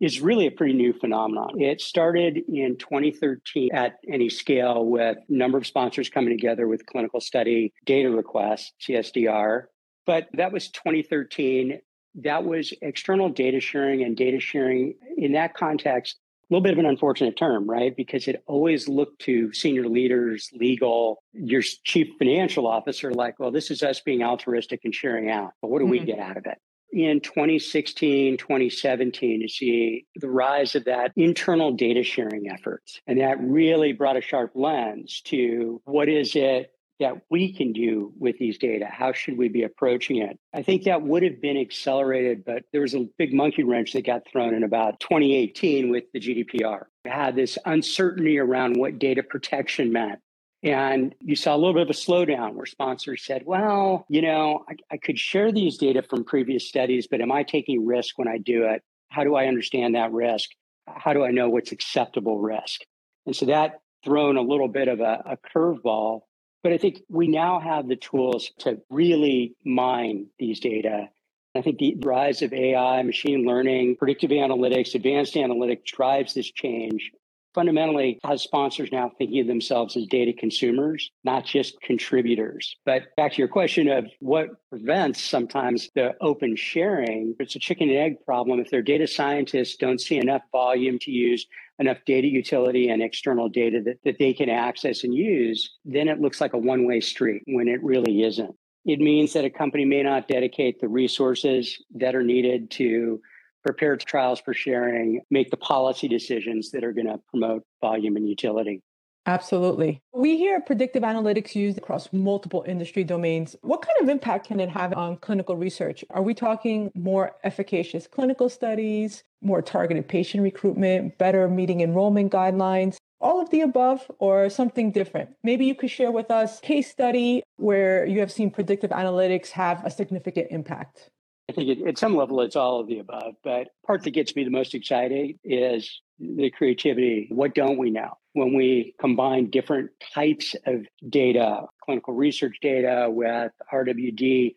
is 0.01 0.21
really 0.21 0.47
a 0.47 0.51
pretty 0.51 0.75
new 0.75 0.93
phenomenon. 0.93 1.61
It 1.61 1.81
started 1.81 2.39
in 2.49 2.77
2013 2.77 3.71
at 3.73 3.97
any 4.11 4.29
scale 4.29 4.85
with 4.85 5.17
a 5.17 5.33
number 5.33 5.59
of 5.59 5.67
sponsors 5.67 6.09
coming 6.09 6.37
together 6.37 6.69
with 6.69 6.87
clinical 6.87 7.21
study 7.21 7.73
data 7.85 8.11
requests, 8.11 8.73
CSDR. 8.87 9.65
But 10.05 10.29
that 10.35 10.53
was 10.53 10.69
2013. 10.69 11.81
That 12.17 12.45
was 12.45 12.73
external 12.83 13.29
data 13.29 13.61
sharing 13.61 14.03
and 14.03 14.17
data 14.17 14.41
sharing 14.41 14.95
in 15.17 15.33
that 15.33 15.55
context 15.55 16.17
a 16.49 16.55
little 16.55 16.63
bit 16.63 16.75
of 16.75 16.79
an 16.79 16.87
unfortunate 16.87 17.37
term, 17.37 17.69
right? 17.69 17.97
Because 17.97 18.29
it 18.29 18.45
always 18.47 18.89
looked 18.89 19.21
to 19.23 19.53
senior 19.53 19.89
leaders, 19.89 20.49
legal, 20.53 21.25
your 21.33 21.61
chief 21.61 22.07
financial 22.19 22.69
officer, 22.69 23.13
like, 23.13 23.41
well, 23.41 23.51
this 23.51 23.69
is 23.69 23.83
us 23.83 24.01
being 24.01 24.23
altruistic 24.23 24.83
and 24.85 24.95
sharing 24.95 25.29
out. 25.29 25.55
But 25.61 25.73
what 25.73 25.81
do 25.81 25.87
mm-hmm. 25.87 25.91
we 25.91 25.99
get 26.01 26.21
out 26.21 26.37
of 26.37 26.47
it? 26.47 26.59
In 26.97 27.21
2016, 27.21 28.39
2017, 28.39 29.43
you 29.43 29.49
see 29.49 30.07
the 30.15 30.31
rise 30.31 30.75
of 30.75 30.87
that 30.87 31.13
internal 31.15 31.73
data 31.73 32.03
sharing 32.03 32.49
efforts. 32.49 33.03
And 33.07 33.21
that 33.21 33.39
really 33.39 33.93
brought 33.93 34.17
a 34.17 34.23
sharp 34.23 34.53
lens 34.55 35.21
to 35.27 35.83
what 35.85 36.09
is 36.09 36.35
it 36.35 36.71
that 36.99 37.21
we 37.31 37.53
can 37.53 37.75
do 37.75 38.15
with 38.19 38.39
these 38.39 38.57
data? 38.57 38.87
How 38.87 39.13
should 39.13 39.37
we 39.37 39.51
be 39.51 39.65
approaching 39.65 40.23
it? 40.23 40.39
I 40.55 40.63
think 40.63 40.85
that 40.85 41.03
would 41.03 41.23
have 41.23 41.43
been 41.43 41.59
accelerated, 41.59 42.47
but 42.47 42.63
there 42.73 42.81
was 42.81 42.95
a 42.95 43.07
big 43.19 43.35
monkey 43.35 43.63
wrench 43.63 43.93
that 43.93 44.07
got 44.07 44.23
thrown 44.33 44.55
in 44.55 44.63
about 44.63 44.99
2018 45.01 45.91
with 45.91 46.05
the 46.15 46.21
GDPR. 46.21 46.85
We 47.05 47.11
had 47.11 47.37
this 47.37 47.59
uncertainty 47.67 48.39
around 48.39 48.79
what 48.79 48.99
data 48.99 49.23
protection 49.23 49.93
meant. 49.93 50.21
And 50.67 51.15
you 51.21 51.37
saw 51.37 51.55
a 51.55 51.59
little 51.59 51.75
bit 51.75 51.83
of 51.83 51.91
a 51.91 51.93
slowdown 51.93 52.55
where 52.55 52.67
sponsors 52.67 53.25
said, 53.25 53.45
well, 53.47 54.05
you 54.09 54.21
know, 54.21 54.65
I, 54.69 54.75
I 54.91 54.97
could 54.97 55.19
share 55.19 55.53
these 55.53 55.79
data 55.79 56.03
from 56.03 56.25
previous 56.25 56.69
studies, 56.69 57.07
but 57.09 57.21
am 57.21 57.33
I 57.33 57.45
taking 57.45 57.87
risk 57.87 58.19
when 58.19 58.29
I 58.29 58.39
do 58.39 58.65
it? 58.65 58.83
How 59.09 59.25
do 59.25 59.37
I 59.37 59.47
understand 59.47 59.95
that 59.95 60.13
risk? 60.13 60.51
How 60.89 61.13
do 61.13 61.25
I 61.25 61.31
know 61.31 61.49
what's 61.49 61.73
acceptable 61.73 62.41
risk? 62.41 62.83
And 63.27 63.35
so 63.35 63.47
that 63.47 63.81
thrown 64.05 64.37
a 64.37 64.43
little 64.43 64.69
bit 64.69 64.89
of 64.89 65.01
a, 65.01 65.23
a 65.25 65.39
curveball 65.57 66.23
but 66.67 66.73
I 66.73 66.79
think 66.79 67.03
we 67.09 67.29
now 67.29 67.61
have 67.61 67.87
the 67.87 67.95
tools 67.95 68.51
to 68.59 68.81
really 68.91 69.55
mine 69.65 70.27
these 70.37 70.59
data. 70.59 71.09
I 71.55 71.63
think 71.63 71.79
the 71.79 71.97
rise 72.05 72.43
of 72.43 72.53
AI, 72.53 73.03
machine 73.03 73.47
learning, 73.47 73.99
predictive 73.99 74.31
analytics, 74.31 74.97
advanced 74.97 75.35
analytics 75.35 75.85
drives 75.85 76.35
this 76.35 76.51
change 76.51 77.13
fundamentally 77.57 78.21
has 78.23 78.43
sponsors 78.43 78.93
now 78.93 79.11
thinking 79.19 79.41
of 79.41 79.47
themselves 79.47 79.97
as 79.97 80.07
data 80.07 80.33
consumers, 80.39 81.11
not 81.25 81.45
just 81.45 81.81
contributors. 81.81 82.77
But 82.85 83.05
back 83.17 83.33
to 83.33 83.39
your 83.39 83.49
question 83.49 83.89
of 83.89 84.05
what 84.21 84.51
prevents 84.69 85.25
sometimes 85.25 85.89
the 85.95 86.15
open 86.21 86.55
sharing, 86.55 87.35
it's 87.41 87.57
a 87.57 87.59
chicken 87.59 87.89
and 87.89 87.99
egg 87.99 88.17
problem. 88.27 88.61
If 88.61 88.71
their 88.71 88.83
data 88.83 89.07
scientists 89.07 89.77
don't 89.77 90.01
see 90.01 90.19
enough 90.19 90.43
volume 90.53 90.99
to 91.01 91.11
use 91.11 91.47
enough 91.79 91.99
data 92.07 92.29
utility 92.29 92.91
and 92.91 93.03
external 93.03 93.49
data 93.49 93.81
that, 93.87 93.99
that 94.05 94.19
they 94.19 94.35
can 94.35 94.51
access 94.51 95.03
and 95.03 95.15
use, 95.15 95.75
then 95.85 96.09
it 96.09 96.21
looks 96.21 96.41
like 96.41 96.53
a 96.53 96.59
one 96.59 96.87
way 96.87 97.01
street 97.01 97.43
when 97.47 97.69
it 97.69 97.83
really 97.83 98.23
isn't. 98.23 98.55
It 98.85 99.01
means 99.01 99.33
that 99.33 99.47
a 99.47 99.51
company 99.51 99.85
may 99.85 100.03
not 100.03 100.29
dedicate 100.29 100.79
the 100.79 100.89
resources 100.89 101.83
that 101.95 102.15
are 102.15 102.23
needed 102.23 102.71
to 102.73 103.21
prepare 103.67 103.97
trials 103.97 104.41
for 104.41 104.55
sharing, 104.55 105.21
make 105.29 105.51
the 105.51 105.57
policy 105.57 106.07
decisions 106.07 106.71
that 106.71 106.85
are 106.85 106.93
going 106.93 107.09
to 107.09 107.19
promote 107.29 107.65
volume 107.81 108.15
and 108.17 108.29
utility. 108.29 108.81
Absolutely. 109.29 110.01
We 110.15 110.37
hear 110.37 110.61
predictive 110.61 111.03
analytics 111.03 111.57
used 111.57 111.77
across 111.77 112.13
multiple 112.13 112.65
industry 112.69 113.03
domains. 113.03 113.57
What 113.63 113.83
kind 113.83 114.01
of 114.01 114.09
impact 114.09 114.47
can 114.47 114.61
it 114.61 114.69
have 114.69 114.95
on 114.95 115.17
clinical 115.17 115.57
research? 115.57 116.05
Are 116.11 116.23
we 116.23 116.33
talking 116.33 116.93
more 116.95 117.33
efficacious 117.43 118.07
clinical 118.07 118.49
studies, 118.49 119.25
more 119.43 119.63
targeted 119.63 120.07
patient 120.07 120.45
recruitment, 120.45 121.19
better 121.19 121.49
meeting 121.49 121.81
enrollment 121.81 122.33
guidelines? 122.33 122.99
All 123.21 123.41
of 123.41 123.51
the 123.51 123.63
above 123.63 124.09
or 124.21 124.49
something 124.49 124.93
different? 124.93 125.31
Maybe 125.43 125.67
you 125.67 125.75
could 125.75 125.91
share 125.91 126.13
with 126.13 126.31
us 126.31 126.61
case 126.61 126.89
study 126.89 127.43
where 127.57 128.07
you 128.07 128.21
have 128.21 128.31
seen 128.31 128.53
predictive 128.53 128.91
analytics 128.91 129.51
have 129.51 129.85
a 129.85 129.91
significant 129.91 130.49
impact. 130.53 131.11
I 131.49 131.53
think 131.53 131.69
it, 131.69 131.87
at 131.87 131.99
some 131.99 132.17
level, 132.17 132.41
it's 132.41 132.57
all 132.57 132.81
of 132.81 132.89
the 132.89 132.99
above. 132.99 133.35
But 133.45 133.69
part 133.87 134.03
that 134.03 134.11
gets 134.11 134.35
me 134.35 134.45
the 134.45 134.51
most 134.51 134.75
excited 134.75 135.39
is 135.45 136.01
the 136.19 136.51
creativity. 136.51 137.29
What 137.31 137.55
don't 137.55 137.79
we 137.79 137.91
know? 137.91 138.19
When 138.33 138.55
we 138.55 138.95
combine 139.01 139.51
different 139.51 139.91
types 140.13 140.57
of 140.67 140.87
data, 141.09 141.67
clinical 141.85 142.15
research 142.15 142.59
data 142.61 143.07
with 143.09 143.53
RWD, 143.73 144.55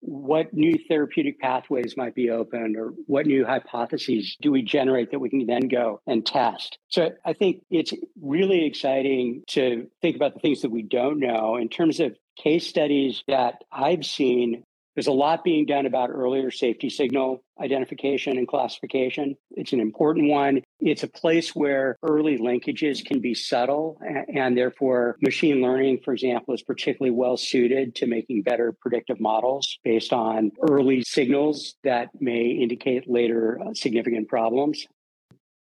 what 0.00 0.52
new 0.52 0.76
therapeutic 0.88 1.38
pathways 1.38 1.96
might 1.96 2.16
be 2.16 2.28
opened 2.28 2.76
or 2.76 2.88
what 3.06 3.24
new 3.24 3.46
hypotheses 3.46 4.36
do 4.42 4.50
we 4.50 4.62
generate 4.62 5.12
that 5.12 5.20
we 5.20 5.30
can 5.30 5.46
then 5.46 5.68
go 5.68 6.00
and 6.08 6.26
test? 6.26 6.76
So 6.88 7.10
I 7.24 7.34
think 7.34 7.62
it's 7.70 7.92
really 8.20 8.66
exciting 8.66 9.44
to 9.50 9.86
think 10.00 10.16
about 10.16 10.34
the 10.34 10.40
things 10.40 10.62
that 10.62 10.72
we 10.72 10.82
don't 10.82 11.20
know 11.20 11.56
in 11.56 11.68
terms 11.68 12.00
of 12.00 12.16
case 12.36 12.66
studies 12.66 13.22
that 13.28 13.62
I've 13.70 14.04
seen 14.04 14.64
there's 14.94 15.06
a 15.06 15.12
lot 15.12 15.44
being 15.44 15.64
done 15.66 15.86
about 15.86 16.10
earlier 16.10 16.50
safety 16.50 16.90
signal 16.90 17.42
identification 17.60 18.36
and 18.36 18.46
classification. 18.46 19.36
It's 19.52 19.72
an 19.72 19.80
important 19.80 20.28
one. 20.28 20.62
It's 20.80 21.02
a 21.02 21.08
place 21.08 21.54
where 21.54 21.96
early 22.02 22.38
linkages 22.38 23.04
can 23.04 23.20
be 23.20 23.34
subtle, 23.34 23.98
and 24.28 24.56
therefore, 24.56 25.16
machine 25.22 25.62
learning, 25.62 26.00
for 26.04 26.12
example, 26.12 26.54
is 26.54 26.62
particularly 26.62 27.14
well 27.14 27.36
suited 27.36 27.94
to 27.96 28.06
making 28.06 28.42
better 28.42 28.72
predictive 28.80 29.20
models 29.20 29.78
based 29.84 30.12
on 30.12 30.50
early 30.68 31.02
signals 31.02 31.74
that 31.84 32.08
may 32.20 32.46
indicate 32.46 33.08
later 33.08 33.60
uh, 33.60 33.72
significant 33.74 34.28
problems. 34.28 34.86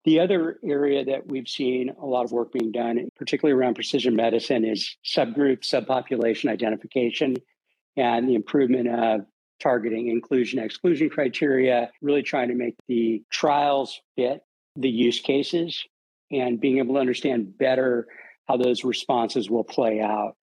The 0.04 0.20
other 0.20 0.58
area 0.66 1.06
that 1.06 1.28
we've 1.28 1.48
seen 1.48 1.92
a 2.02 2.06
lot 2.06 2.26
of 2.26 2.32
work 2.32 2.52
being 2.52 2.72
done, 2.72 3.08
particularly 3.18 3.60
around 3.60 3.76
precision 3.76 4.16
medicine, 4.16 4.66
is 4.66 4.98
subgroup, 5.06 5.60
subpopulation 5.60 6.50
identification 6.50 7.36
and 7.98 8.28
the 8.28 8.36
improvement 8.36 8.88
of 8.88 9.22
targeting 9.62 10.08
inclusion 10.08 10.60
exclusion 10.60 11.10
criteria, 11.10 11.92
really 12.02 12.24
trying 12.24 12.50
to 12.50 12.56
make 12.56 12.76
the 12.88 13.22
trials 13.30 14.02
fit 14.16 14.42
the 14.76 14.90
use 14.90 15.20
cases 15.20 15.86
and 16.32 16.60
being 16.60 16.78
able 16.78 16.96
to 16.96 17.00
understand 17.00 17.58
better 17.58 18.08
how 18.48 18.58
those 18.58 18.84
responses 18.84 19.50
will 19.50 19.64
play 19.64 20.02
out. 20.02 20.36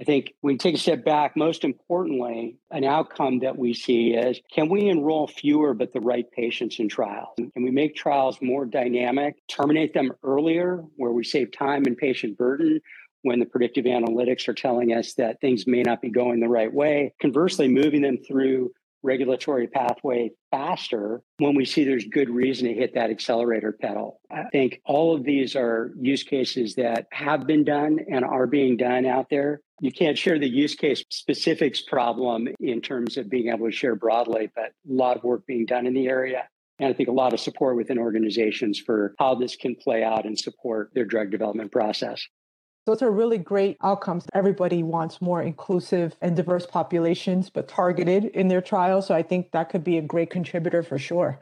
I 0.00 0.04
think 0.04 0.34
when 0.40 0.54
we 0.54 0.58
take 0.58 0.74
a 0.74 0.78
step 0.78 1.04
back, 1.04 1.36
most 1.36 1.62
importantly, 1.62 2.56
an 2.72 2.82
outcome 2.82 3.40
that 3.40 3.56
we 3.56 3.72
see 3.72 4.14
is 4.14 4.40
can 4.52 4.68
we 4.68 4.88
enroll 4.88 5.28
fewer 5.28 5.74
but 5.74 5.92
the 5.92 6.00
right 6.00 6.28
patients 6.32 6.80
in 6.80 6.88
trials? 6.88 7.28
Can 7.36 7.62
we 7.62 7.70
make 7.70 7.94
trials 7.94 8.38
more 8.42 8.64
dynamic, 8.64 9.36
terminate 9.48 9.94
them 9.94 10.10
earlier 10.24 10.82
where 10.96 11.12
we 11.12 11.22
save 11.22 11.52
time 11.52 11.84
and 11.86 11.96
patient 11.96 12.36
burden, 12.36 12.80
when 13.22 13.38
the 13.38 13.46
predictive 13.46 13.84
analytics 13.84 14.48
are 14.48 14.54
telling 14.54 14.92
us 14.92 15.14
that 15.14 15.40
things 15.40 15.66
may 15.66 15.82
not 15.82 16.00
be 16.00 16.10
going 16.10 16.40
the 16.40 16.48
right 16.48 16.72
way. 16.72 17.14
Conversely, 17.20 17.68
moving 17.68 18.02
them 18.02 18.18
through 18.18 18.70
regulatory 19.02 19.66
pathway 19.66 20.30
faster 20.50 21.22
when 21.38 21.54
we 21.54 21.64
see 21.64 21.84
there's 21.84 22.04
good 22.04 22.30
reason 22.30 22.68
to 22.68 22.74
hit 22.74 22.94
that 22.94 23.10
accelerator 23.10 23.72
pedal. 23.72 24.20
I 24.30 24.44
think 24.52 24.80
all 24.84 25.14
of 25.14 25.24
these 25.24 25.56
are 25.56 25.92
use 26.00 26.22
cases 26.22 26.76
that 26.76 27.06
have 27.12 27.46
been 27.46 27.64
done 27.64 27.98
and 28.10 28.24
are 28.24 28.46
being 28.46 28.76
done 28.76 29.04
out 29.06 29.26
there. 29.28 29.60
You 29.80 29.90
can't 29.90 30.16
share 30.16 30.38
the 30.38 30.48
use 30.48 30.74
case 30.74 31.02
specifics 31.10 31.82
problem 31.82 32.48
in 32.60 32.80
terms 32.80 33.16
of 33.16 33.28
being 33.28 33.48
able 33.48 33.66
to 33.66 33.72
share 33.72 33.96
broadly, 33.96 34.50
but 34.54 34.66
a 34.66 34.92
lot 34.92 35.16
of 35.16 35.24
work 35.24 35.46
being 35.46 35.66
done 35.66 35.86
in 35.86 35.94
the 35.94 36.06
area. 36.06 36.44
And 36.78 36.88
I 36.88 36.92
think 36.92 37.08
a 37.08 37.12
lot 37.12 37.32
of 37.32 37.40
support 37.40 37.76
within 37.76 37.98
organizations 37.98 38.78
for 38.78 39.14
how 39.18 39.34
this 39.34 39.56
can 39.56 39.74
play 39.74 40.02
out 40.02 40.24
and 40.24 40.38
support 40.38 40.90
their 40.94 41.04
drug 41.04 41.30
development 41.30 41.72
process. 41.72 42.24
Those 42.84 43.00
are 43.00 43.12
really 43.12 43.38
great 43.38 43.76
outcomes. 43.80 44.26
Everybody 44.34 44.82
wants 44.82 45.22
more 45.22 45.40
inclusive 45.40 46.16
and 46.20 46.34
diverse 46.34 46.66
populations, 46.66 47.48
but 47.48 47.68
targeted 47.68 48.24
in 48.24 48.48
their 48.48 48.60
trials. 48.60 49.06
So 49.06 49.14
I 49.14 49.22
think 49.22 49.52
that 49.52 49.70
could 49.70 49.84
be 49.84 49.98
a 49.98 50.02
great 50.02 50.30
contributor 50.30 50.82
for 50.82 50.98
sure. 50.98 51.38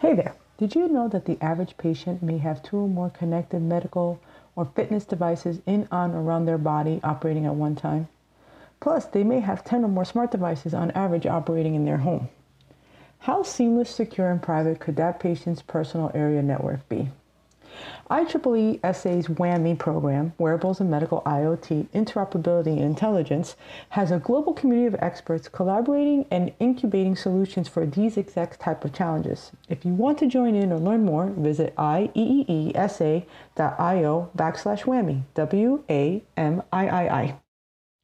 Hey 0.00 0.14
there. 0.14 0.34
Did 0.56 0.74
you 0.74 0.88
know 0.88 1.06
that 1.06 1.26
the 1.26 1.38
average 1.40 1.76
patient 1.76 2.20
may 2.20 2.38
have 2.38 2.64
two 2.64 2.78
or 2.78 2.88
more 2.88 3.10
connected 3.10 3.62
medical 3.62 4.20
or 4.56 4.64
fitness 4.64 5.04
devices 5.04 5.60
in, 5.66 5.86
on, 5.92 6.16
or 6.16 6.22
around 6.22 6.46
their 6.46 6.58
body 6.58 6.98
operating 7.04 7.46
at 7.46 7.54
one 7.54 7.76
time? 7.76 8.08
Plus, 8.80 9.04
they 9.04 9.22
may 9.22 9.38
have 9.38 9.64
10 9.64 9.84
or 9.84 9.88
more 9.88 10.04
smart 10.04 10.32
devices 10.32 10.74
on 10.74 10.90
average 10.92 11.26
operating 11.26 11.76
in 11.76 11.84
their 11.84 11.98
home. 11.98 12.28
How 13.20 13.42
seamless, 13.42 13.90
secure, 13.90 14.30
and 14.30 14.40
private 14.40 14.80
could 14.80 14.96
that 14.96 15.20
patient's 15.20 15.62
personal 15.62 16.10
area 16.14 16.42
network 16.42 16.88
be? 16.88 17.10
IEEE 18.10 18.80
SA's 18.94 19.28
WAMI 19.28 19.78
program, 19.78 20.32
Wearables 20.38 20.80
and 20.80 20.90
Medical 20.90 21.22
IoT 21.22 21.88
Interoperability 21.88 22.72
and 22.72 22.80
Intelligence, 22.80 23.56
has 23.90 24.10
a 24.10 24.18
global 24.18 24.52
community 24.52 24.86
of 24.86 24.96
experts 25.00 25.48
collaborating 25.48 26.26
and 26.30 26.52
incubating 26.58 27.14
solutions 27.14 27.68
for 27.68 27.86
these 27.86 28.16
exact 28.16 28.60
type 28.60 28.84
of 28.84 28.92
challenges. 28.92 29.52
If 29.68 29.84
you 29.84 29.92
want 29.92 30.18
to 30.18 30.26
join 30.26 30.54
in 30.54 30.72
or 30.72 30.78
learn 30.78 31.04
more, 31.04 31.26
visit 31.26 31.74
ieeesa.io 31.76 33.24
backslash 34.36 34.84
WAMI, 34.84 35.22
W-A-M-I-I-I. 35.34 37.36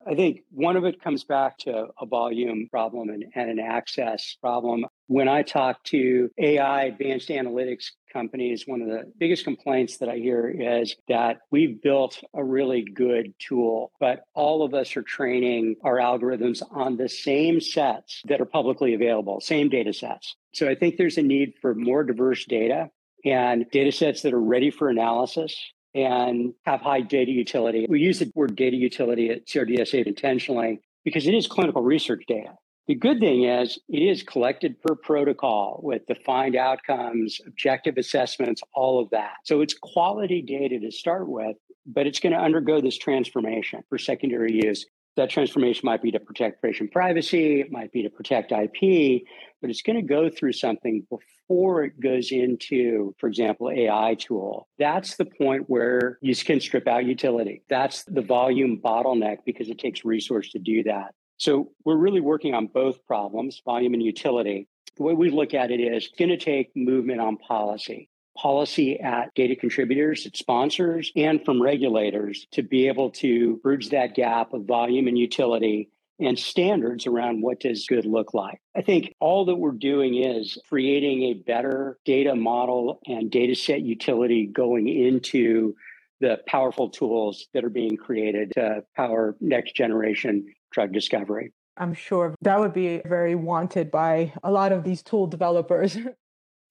I 0.06 0.14
think 0.14 0.42
one 0.50 0.76
of 0.76 0.84
it 0.84 1.02
comes 1.02 1.24
back 1.24 1.58
to 1.58 1.88
a 2.00 2.06
volume 2.06 2.68
problem 2.70 3.08
and, 3.08 3.24
and, 3.34 3.50
an 3.50 3.58
access 3.58 4.36
problem. 4.40 4.86
When 5.06 5.28
I 5.28 5.42
talk 5.42 5.82
to 5.84 6.30
AI 6.38 6.84
advanced 6.84 7.28
analytics 7.28 7.86
companies, 8.12 8.64
one 8.66 8.82
of 8.82 8.88
the 8.88 9.10
biggest 9.18 9.44
complaints 9.44 9.98
that 9.98 10.08
I 10.08 10.16
hear 10.16 10.48
is 10.48 10.96
that 11.08 11.38
we've 11.50 11.80
built 11.82 12.22
a 12.34 12.44
really 12.44 12.82
good 12.82 13.34
tool, 13.38 13.92
but 14.00 14.24
all 14.34 14.64
of 14.64 14.74
us 14.74 14.96
are 14.96 15.02
training 15.02 15.76
our 15.84 15.96
algorithms 15.96 16.62
on 16.70 16.96
the 16.96 17.08
same 17.08 17.60
sets 17.60 18.22
that 18.26 18.40
are 18.40 18.46
publicly 18.46 18.94
available, 18.94 19.40
same 19.40 19.68
data 19.68 19.92
sets. 19.92 20.36
So 20.52 20.68
I 20.68 20.74
think 20.74 20.96
there's 20.96 21.18
a 21.18 21.22
need 21.22 21.54
for 21.60 21.74
more 21.74 22.04
diverse 22.04 22.44
data 22.44 22.88
and 23.24 23.64
data 23.70 23.90
sets 23.90 24.22
that 24.22 24.34
are 24.34 24.40
ready 24.40 24.70
for 24.70 24.88
analysis 24.88 25.56
and 25.94 26.54
have 26.64 26.80
high 26.80 27.00
data 27.00 27.30
utility. 27.30 27.86
We 27.88 28.00
use 28.00 28.18
the 28.18 28.30
word 28.34 28.56
data 28.56 28.76
utility 28.76 29.30
at 29.30 29.46
CRDSA 29.46 30.06
intentionally 30.06 30.80
because 31.04 31.26
it 31.26 31.34
is 31.34 31.46
clinical 31.46 31.82
research 31.82 32.24
data. 32.26 32.54
The 32.86 32.94
good 32.94 33.18
thing 33.18 33.44
is 33.44 33.78
it 33.88 34.02
is 34.02 34.22
collected 34.22 34.80
per 34.82 34.94
protocol 34.94 35.80
with 35.82 36.06
defined 36.06 36.54
outcomes, 36.54 37.40
objective 37.46 37.96
assessments, 37.96 38.62
all 38.74 39.00
of 39.00 39.08
that. 39.10 39.36
So 39.44 39.62
it's 39.62 39.74
quality 39.74 40.42
data 40.42 40.78
to 40.80 40.90
start 40.90 41.28
with, 41.28 41.56
but 41.86 42.06
it's 42.06 42.20
going 42.20 42.34
to 42.34 42.38
undergo 42.38 42.82
this 42.82 42.98
transformation 42.98 43.82
for 43.88 43.96
secondary 43.96 44.52
use. 44.52 44.84
That 45.16 45.30
transformation 45.30 45.82
might 45.84 46.02
be 46.02 46.10
to 46.10 46.18
protect 46.18 46.60
patient 46.60 46.90
privacy, 46.90 47.60
it 47.60 47.70
might 47.70 47.92
be 47.92 48.02
to 48.02 48.10
protect 48.10 48.50
IP, 48.50 49.22
but 49.60 49.70
it's 49.70 49.82
going 49.82 49.96
to 49.96 50.02
go 50.02 50.28
through 50.28 50.52
something 50.52 51.06
before 51.08 51.84
it 51.84 52.00
goes 52.00 52.32
into, 52.32 53.14
for 53.18 53.28
example, 53.28 53.70
AI 53.70 54.16
tool. 54.18 54.68
That's 54.78 55.16
the 55.16 55.24
point 55.24 55.64
where 55.68 56.18
you 56.20 56.34
can 56.34 56.60
strip 56.60 56.88
out 56.88 57.04
utility. 57.04 57.62
That's 57.68 58.02
the 58.04 58.22
volume 58.22 58.80
bottleneck 58.84 59.38
because 59.46 59.68
it 59.68 59.78
takes 59.78 60.04
resource 60.04 60.50
to 60.50 60.58
do 60.58 60.82
that. 60.84 61.14
So 61.36 61.70
we're 61.84 61.96
really 61.96 62.20
working 62.20 62.54
on 62.54 62.66
both 62.66 63.04
problems, 63.06 63.62
volume 63.64 63.94
and 63.94 64.02
utility. 64.02 64.68
The 64.96 65.02
way 65.02 65.14
we 65.14 65.30
look 65.30 65.54
at 65.54 65.70
it 65.70 65.80
is 65.80 66.08
going 66.18 66.30
to 66.30 66.36
take 66.36 66.70
movement 66.74 67.20
on 67.20 67.36
policy 67.36 68.08
policy 68.36 68.98
at 69.00 69.34
data 69.34 69.56
contributors, 69.56 70.26
at 70.26 70.36
sponsors, 70.36 71.12
and 71.16 71.44
from 71.44 71.62
regulators 71.62 72.46
to 72.52 72.62
be 72.62 72.88
able 72.88 73.10
to 73.10 73.56
bridge 73.58 73.90
that 73.90 74.14
gap 74.14 74.52
of 74.52 74.64
volume 74.64 75.06
and 75.06 75.18
utility 75.18 75.88
and 76.20 76.38
standards 76.38 77.06
around 77.06 77.42
what 77.42 77.60
does 77.60 77.86
good 77.86 78.06
look 78.06 78.34
like. 78.34 78.60
I 78.76 78.82
think 78.82 79.14
all 79.20 79.44
that 79.46 79.56
we're 79.56 79.72
doing 79.72 80.14
is 80.14 80.58
creating 80.68 81.24
a 81.24 81.34
better 81.34 81.98
data 82.04 82.34
model 82.34 83.00
and 83.06 83.30
data 83.30 83.54
set 83.54 83.82
utility 83.82 84.46
going 84.46 84.88
into 84.88 85.74
the 86.20 86.40
powerful 86.46 86.88
tools 86.88 87.48
that 87.52 87.64
are 87.64 87.70
being 87.70 87.96
created 87.96 88.52
to 88.52 88.84
power 88.96 89.36
next 89.40 89.74
generation 89.74 90.46
drug 90.72 90.92
discovery. 90.92 91.52
I'm 91.76 91.94
sure 91.94 92.34
that 92.42 92.60
would 92.60 92.72
be 92.72 93.02
very 93.04 93.34
wanted 93.34 93.90
by 93.90 94.32
a 94.44 94.50
lot 94.50 94.70
of 94.70 94.84
these 94.84 95.02
tool 95.02 95.26
developers. 95.26 95.98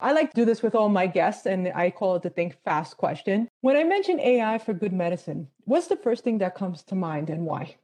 I 0.03 0.11
like 0.11 0.31
to 0.31 0.35
do 0.35 0.43
this 0.43 0.61
with 0.61 0.75
all 0.75 0.89
my 0.89 1.07
guests, 1.07 1.45
and 1.45 1.71
I 1.73 1.89
call 1.89 2.17
it 2.17 2.23
the 2.23 2.29
think 2.29 2.57
fast 2.65 2.97
question. 2.97 3.47
When 3.61 3.77
I 3.77 3.85
mention 3.85 4.19
AI 4.19 4.57
for 4.57 4.73
good 4.73 4.91
medicine, 4.91 5.47
what's 5.63 5.87
the 5.87 5.95
first 5.95 6.25
thing 6.25 6.39
that 6.39 6.55
comes 6.55 6.83
to 6.83 6.95
mind 6.95 7.29
and 7.29 7.45
why? 7.45 7.77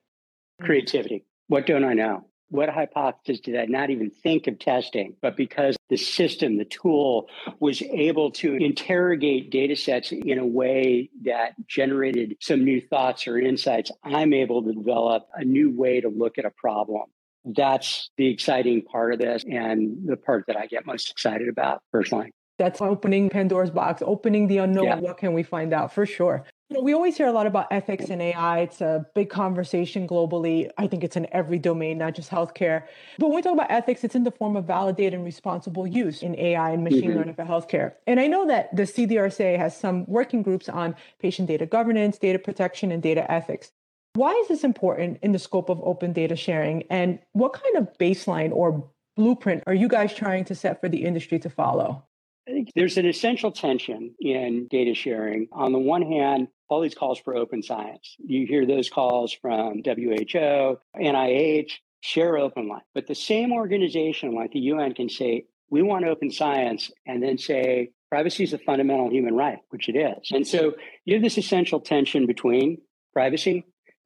Creativity. 0.62 1.24
What 1.48 1.66
don't 1.66 1.86
I 1.86 1.94
know? 1.94 2.26
What 2.50 2.68
hypothesis 2.68 3.40
did 3.40 3.56
I 3.56 3.68
not 3.68 3.90
even 3.90 4.12
think 4.12 4.48
of 4.48 4.60
testing? 4.60 5.16
But 5.22 5.38
because 5.38 5.78
the 5.88 5.96
system, 5.96 6.58
the 6.58 6.66
tool 6.66 7.30
was 7.62 7.82
able 7.84 8.32
to 8.32 8.54
interrogate 8.56 9.50
data 9.50 9.78
sets 9.78 10.12
in 10.12 10.40
a 10.40 10.46
way 10.46 11.10
that 11.24 11.54
generated 11.68 12.36
some 12.42 12.66
new 12.66 12.82
thoughts 12.82 13.30
or 13.30 13.40
insights, 13.40 13.92
I'm 14.04 14.34
able 14.34 14.62
to 14.64 14.74
develop 14.74 15.30
a 15.36 15.46
new 15.46 15.72
way 15.72 16.02
to 16.02 16.10
look 16.10 16.38
at 16.38 16.44
a 16.44 16.52
problem 16.52 17.04
that's 17.46 18.10
the 18.18 18.28
exciting 18.28 18.82
part 18.82 19.14
of 19.14 19.20
this 19.20 19.44
and 19.50 19.98
the 20.06 20.18
part 20.18 20.46
that 20.48 20.58
I 20.58 20.66
get 20.66 20.86
most 20.86 21.10
excited 21.10 21.48
about 21.48 21.82
personally. 21.92 22.32
That's 22.58 22.82
opening 22.82 23.30
Pandora's 23.30 23.72
box, 23.72 24.02
opening 24.06 24.48
the 24.48 24.58
unknown. 24.58 24.86
Yeah. 24.86 25.00
What 25.00 25.18
can 25.18 25.34
we 25.34 25.44
find 25.44 25.74
out 25.74 25.94
for 25.94 26.06
sure? 26.06 26.46
You 26.70 26.78
know, 26.78 26.84
we 26.84 26.94
always 26.94 27.18
hear 27.18 27.26
a 27.26 27.32
lot 27.32 27.48
about 27.48 27.68
ethics 27.72 28.10
and 28.10 28.22
AI. 28.22 28.60
It's 28.60 28.82
a 28.82 29.06
big 29.16 29.30
conversation 29.30 30.08
globally. 30.08 30.70
I 30.78 30.86
think 30.86 31.04
it's 31.04 31.16
in 31.16 31.26
every 31.32 31.58
domain, 31.58 31.98
not 31.98 32.14
just 32.14 32.30
healthcare. 32.30 32.84
But 33.18 33.30
when 33.30 33.38
we 33.38 33.42
talk 33.42 33.54
about 33.54 33.72
ethics, 33.72 34.04
it's 34.04 34.14
in 34.14 34.24
the 34.24 34.32
form 34.32 34.56
of 34.56 34.66
validated 34.66 35.16
and 35.16 35.26
responsible 35.26 35.88
use 35.88 36.22
in 36.22 36.38
AI 36.38 36.72
and 36.72 36.84
machine 36.84 37.06
mm-hmm. 37.06 37.18
learning 37.18 37.34
for 37.36 37.46
healthcare. 37.46 37.94
And 38.06 38.20
I 38.20 38.28
know 38.28 38.46
that 38.46 38.76
the 38.76 38.84
CDRSA 38.84 39.58
has 39.58 39.76
some 39.76 40.06
working 40.06 40.44
groups 40.44 40.70
on 40.70 40.96
patient 41.20 41.48
data 41.48 41.66
governance, 41.66 42.20
data 42.20 42.38
protection, 42.38 42.92
and 42.92 43.02
data 43.02 43.30
ethics. 43.32 43.72
Why 44.20 44.34
is 44.34 44.50
this 44.50 44.66
important 44.66 45.20
in 45.22 45.32
the 45.32 45.40
scope 45.40 45.70
of 45.70 45.80
open 45.82 46.12
data 46.12 46.36
sharing? 46.36 46.84
And 46.90 47.20
what 47.32 47.54
kind 47.54 47.78
of 47.78 47.98
baseline 47.98 48.52
or 48.52 48.92
blueprint 49.16 49.64
are 49.66 49.74
you 49.74 49.88
guys 49.88 50.14
trying 50.14 50.44
to 50.46 50.56
set 50.56 50.82
for 50.82 50.90
the 50.90 51.06
industry 51.06 51.40
to 51.40 51.50
follow? 51.50 52.04
I 52.46 52.52
think 52.52 52.70
there's 52.76 52.98
an 52.98 53.06
essential 53.06 53.50
tension 53.50 54.14
in 54.20 54.68
data 54.70 54.94
sharing. 54.94 55.48
On 55.54 55.72
the 55.72 55.80
one 55.80 56.02
hand, 56.02 56.50
all 56.68 56.82
these 56.82 56.96
calls 56.96 57.18
for 57.18 57.34
open 57.34 57.64
science. 57.64 58.18
You 58.18 58.46
hear 58.46 58.66
those 58.66 58.90
calls 58.90 59.32
from 59.32 59.84
WHO, 59.86 60.80
NIH, 60.98 61.72
share 62.02 62.38
open 62.38 62.64
openly. 62.64 62.82
But 62.94 63.08
the 63.08 63.16
same 63.16 63.54
organization 63.54 64.36
like 64.36 64.52
the 64.52 64.60
UN 64.60 64.96
can 64.96 65.08
say, 65.08 65.46
we 65.70 65.82
want 65.82 66.04
open 66.04 66.30
science, 66.30 66.92
and 67.08 67.24
then 67.24 67.38
say, 67.38 67.92
privacy 68.10 68.44
is 68.44 68.52
a 68.52 68.58
fundamental 68.58 69.10
human 69.10 69.36
right, 69.36 69.60
which 69.70 69.88
it 69.88 69.96
is. 69.96 70.30
And 70.32 70.46
so 70.46 70.74
you 71.06 71.14
have 71.14 71.24
this 71.24 71.38
essential 71.38 71.80
tension 71.80 72.26
between 72.26 72.80
privacy 73.14 73.64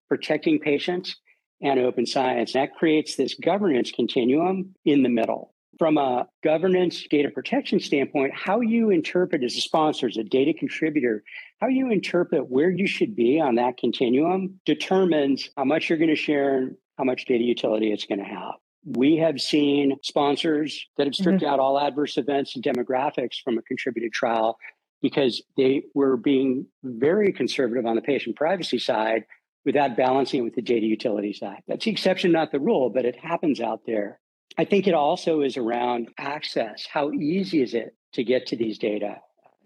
protecting 0.10 0.60
patients 0.60 1.16
and 1.62 1.80
open 1.80 2.06
science. 2.06 2.54
That 2.54 2.76
creates 2.76 3.16
this 3.16 3.36
governance 3.36 3.92
continuum 3.92 4.76
in 4.86 5.04
the 5.04 5.10
middle. 5.10 5.54
From 5.80 5.98
a 5.98 6.28
governance 6.44 7.08
data 7.10 7.32
protection 7.32 7.80
standpoint, 7.80 8.34
how 8.36 8.62
you 8.62 8.92
interpret 8.92 9.44
as 9.44 9.56
a 9.56 9.62
sponsor, 9.62 10.08
as 10.08 10.18
a 10.18 10.24
data 10.24 10.54
contributor, 10.54 11.24
how 11.60 11.68
you 11.68 11.90
interpret 11.90 12.50
where 12.50 12.70
you 12.70 12.86
should 12.86 13.16
be 13.16 13.40
on 13.40 13.56
that 13.56 13.78
continuum 13.78 14.60
determines 14.66 15.50
how 15.58 15.64
much 15.64 15.90
you're 15.90 15.98
going 15.98 16.10
to 16.10 16.16
share 16.16 16.58
and 16.58 16.76
how 16.98 17.04
much 17.04 17.26
data 17.26 17.44
utility 17.44 17.92
it's 17.92 18.06
going 18.06 18.20
to 18.20 18.26
have. 18.26 18.54
We 18.86 19.18
have 19.18 19.40
seen 19.40 19.98
sponsors 20.04 20.86
that 20.98 21.08
have 21.08 21.16
stripped 21.16 21.42
mm-hmm. 21.42 21.52
out 21.52 21.60
all 21.60 21.80
adverse 21.80 22.18
events 22.18 22.56
and 22.56 22.64
demographics 22.64 23.42
from 23.44 23.58
a 23.58 23.62
contributed 23.64 24.12
trial 24.12 24.58
because 25.02 25.42
they 25.58 25.84
were 25.96 26.18
being 26.18 26.68
very 26.84 27.32
conservative 27.34 27.86
on 27.86 27.96
the 27.96 28.02
patient 28.02 28.36
privacy 28.36 28.78
side 28.78 29.26
without 29.66 29.96
balancing 29.98 30.42
it 30.42 30.44
with 30.44 30.56
the 30.56 30.62
data 30.62 30.86
utility 30.86 31.34
side. 31.34 31.62
That's 31.68 31.86
the 31.86 31.92
exception, 31.92 32.32
not 32.32 32.52
the 32.52 32.60
rule, 32.60 32.90
but 32.90 33.06
it 33.06 33.16
happens 33.16 33.60
out 33.60 33.82
there. 33.86 34.20
I 34.58 34.66
think 34.66 34.88
it 34.88 34.94
also 34.94 35.42
is 35.42 35.58
around 35.58 36.10
access. 36.18 36.86
How 36.92 37.12
easy 37.12 37.62
is 37.62 37.74
it 37.74 37.96
to 38.14 38.24
get 38.24 38.48
to 38.48 38.56
these 38.56 38.78
data? 38.78 39.18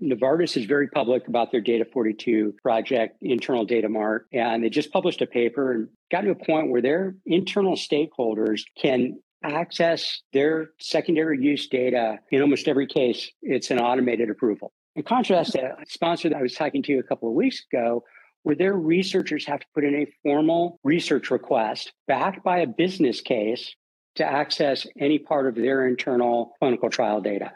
Novartis 0.01 0.55
is 0.55 0.65
very 0.65 0.87
public 0.87 1.27
about 1.27 1.51
their 1.51 1.61
Data 1.61 1.83
42 1.91 2.55
project, 2.61 3.17
internal 3.21 3.65
data 3.65 3.89
mart, 3.89 4.27
and 4.31 4.63
they 4.63 4.69
just 4.69 4.93
published 4.93 5.21
a 5.21 5.25
paper 5.25 5.71
and 5.71 5.87
got 6.11 6.21
to 6.21 6.29
a 6.29 6.35
point 6.35 6.69
where 6.69 6.81
their 6.81 7.15
internal 7.25 7.75
stakeholders 7.75 8.61
can 8.79 9.17
access 9.43 10.21
their 10.33 10.69
secondary 10.79 11.43
use 11.43 11.67
data. 11.67 12.19
In 12.31 12.41
almost 12.41 12.67
every 12.67 12.87
case, 12.87 13.31
it's 13.41 13.71
an 13.71 13.79
automated 13.79 14.29
approval. 14.29 14.71
In 14.95 15.03
contrast, 15.03 15.55
a 15.55 15.75
sponsor 15.87 16.29
that 16.29 16.37
I 16.37 16.41
was 16.41 16.53
talking 16.53 16.83
to 16.83 16.97
a 16.99 17.03
couple 17.03 17.29
of 17.29 17.35
weeks 17.35 17.63
ago 17.71 18.03
where 18.47 18.55
their 18.55 18.75
researchers 18.75 19.45
have 19.45 19.59
to 19.59 19.65
put 19.75 19.83
in 19.83 19.93
a 19.93 20.07
formal 20.23 20.79
research 20.81 21.31
request 21.31 21.91
backed 22.07 22.45
by 22.45 22.59
a 22.59 22.65
business 22.65 23.19
case 23.19 23.75
to 24.15 24.23
access 24.23 24.87
any 24.97 25.19
part 25.19 25.47
of 25.47 25.55
their 25.55 25.85
internal 25.85 26.53
clinical 26.57 26.89
trial 26.89 27.19
data. 27.19 27.51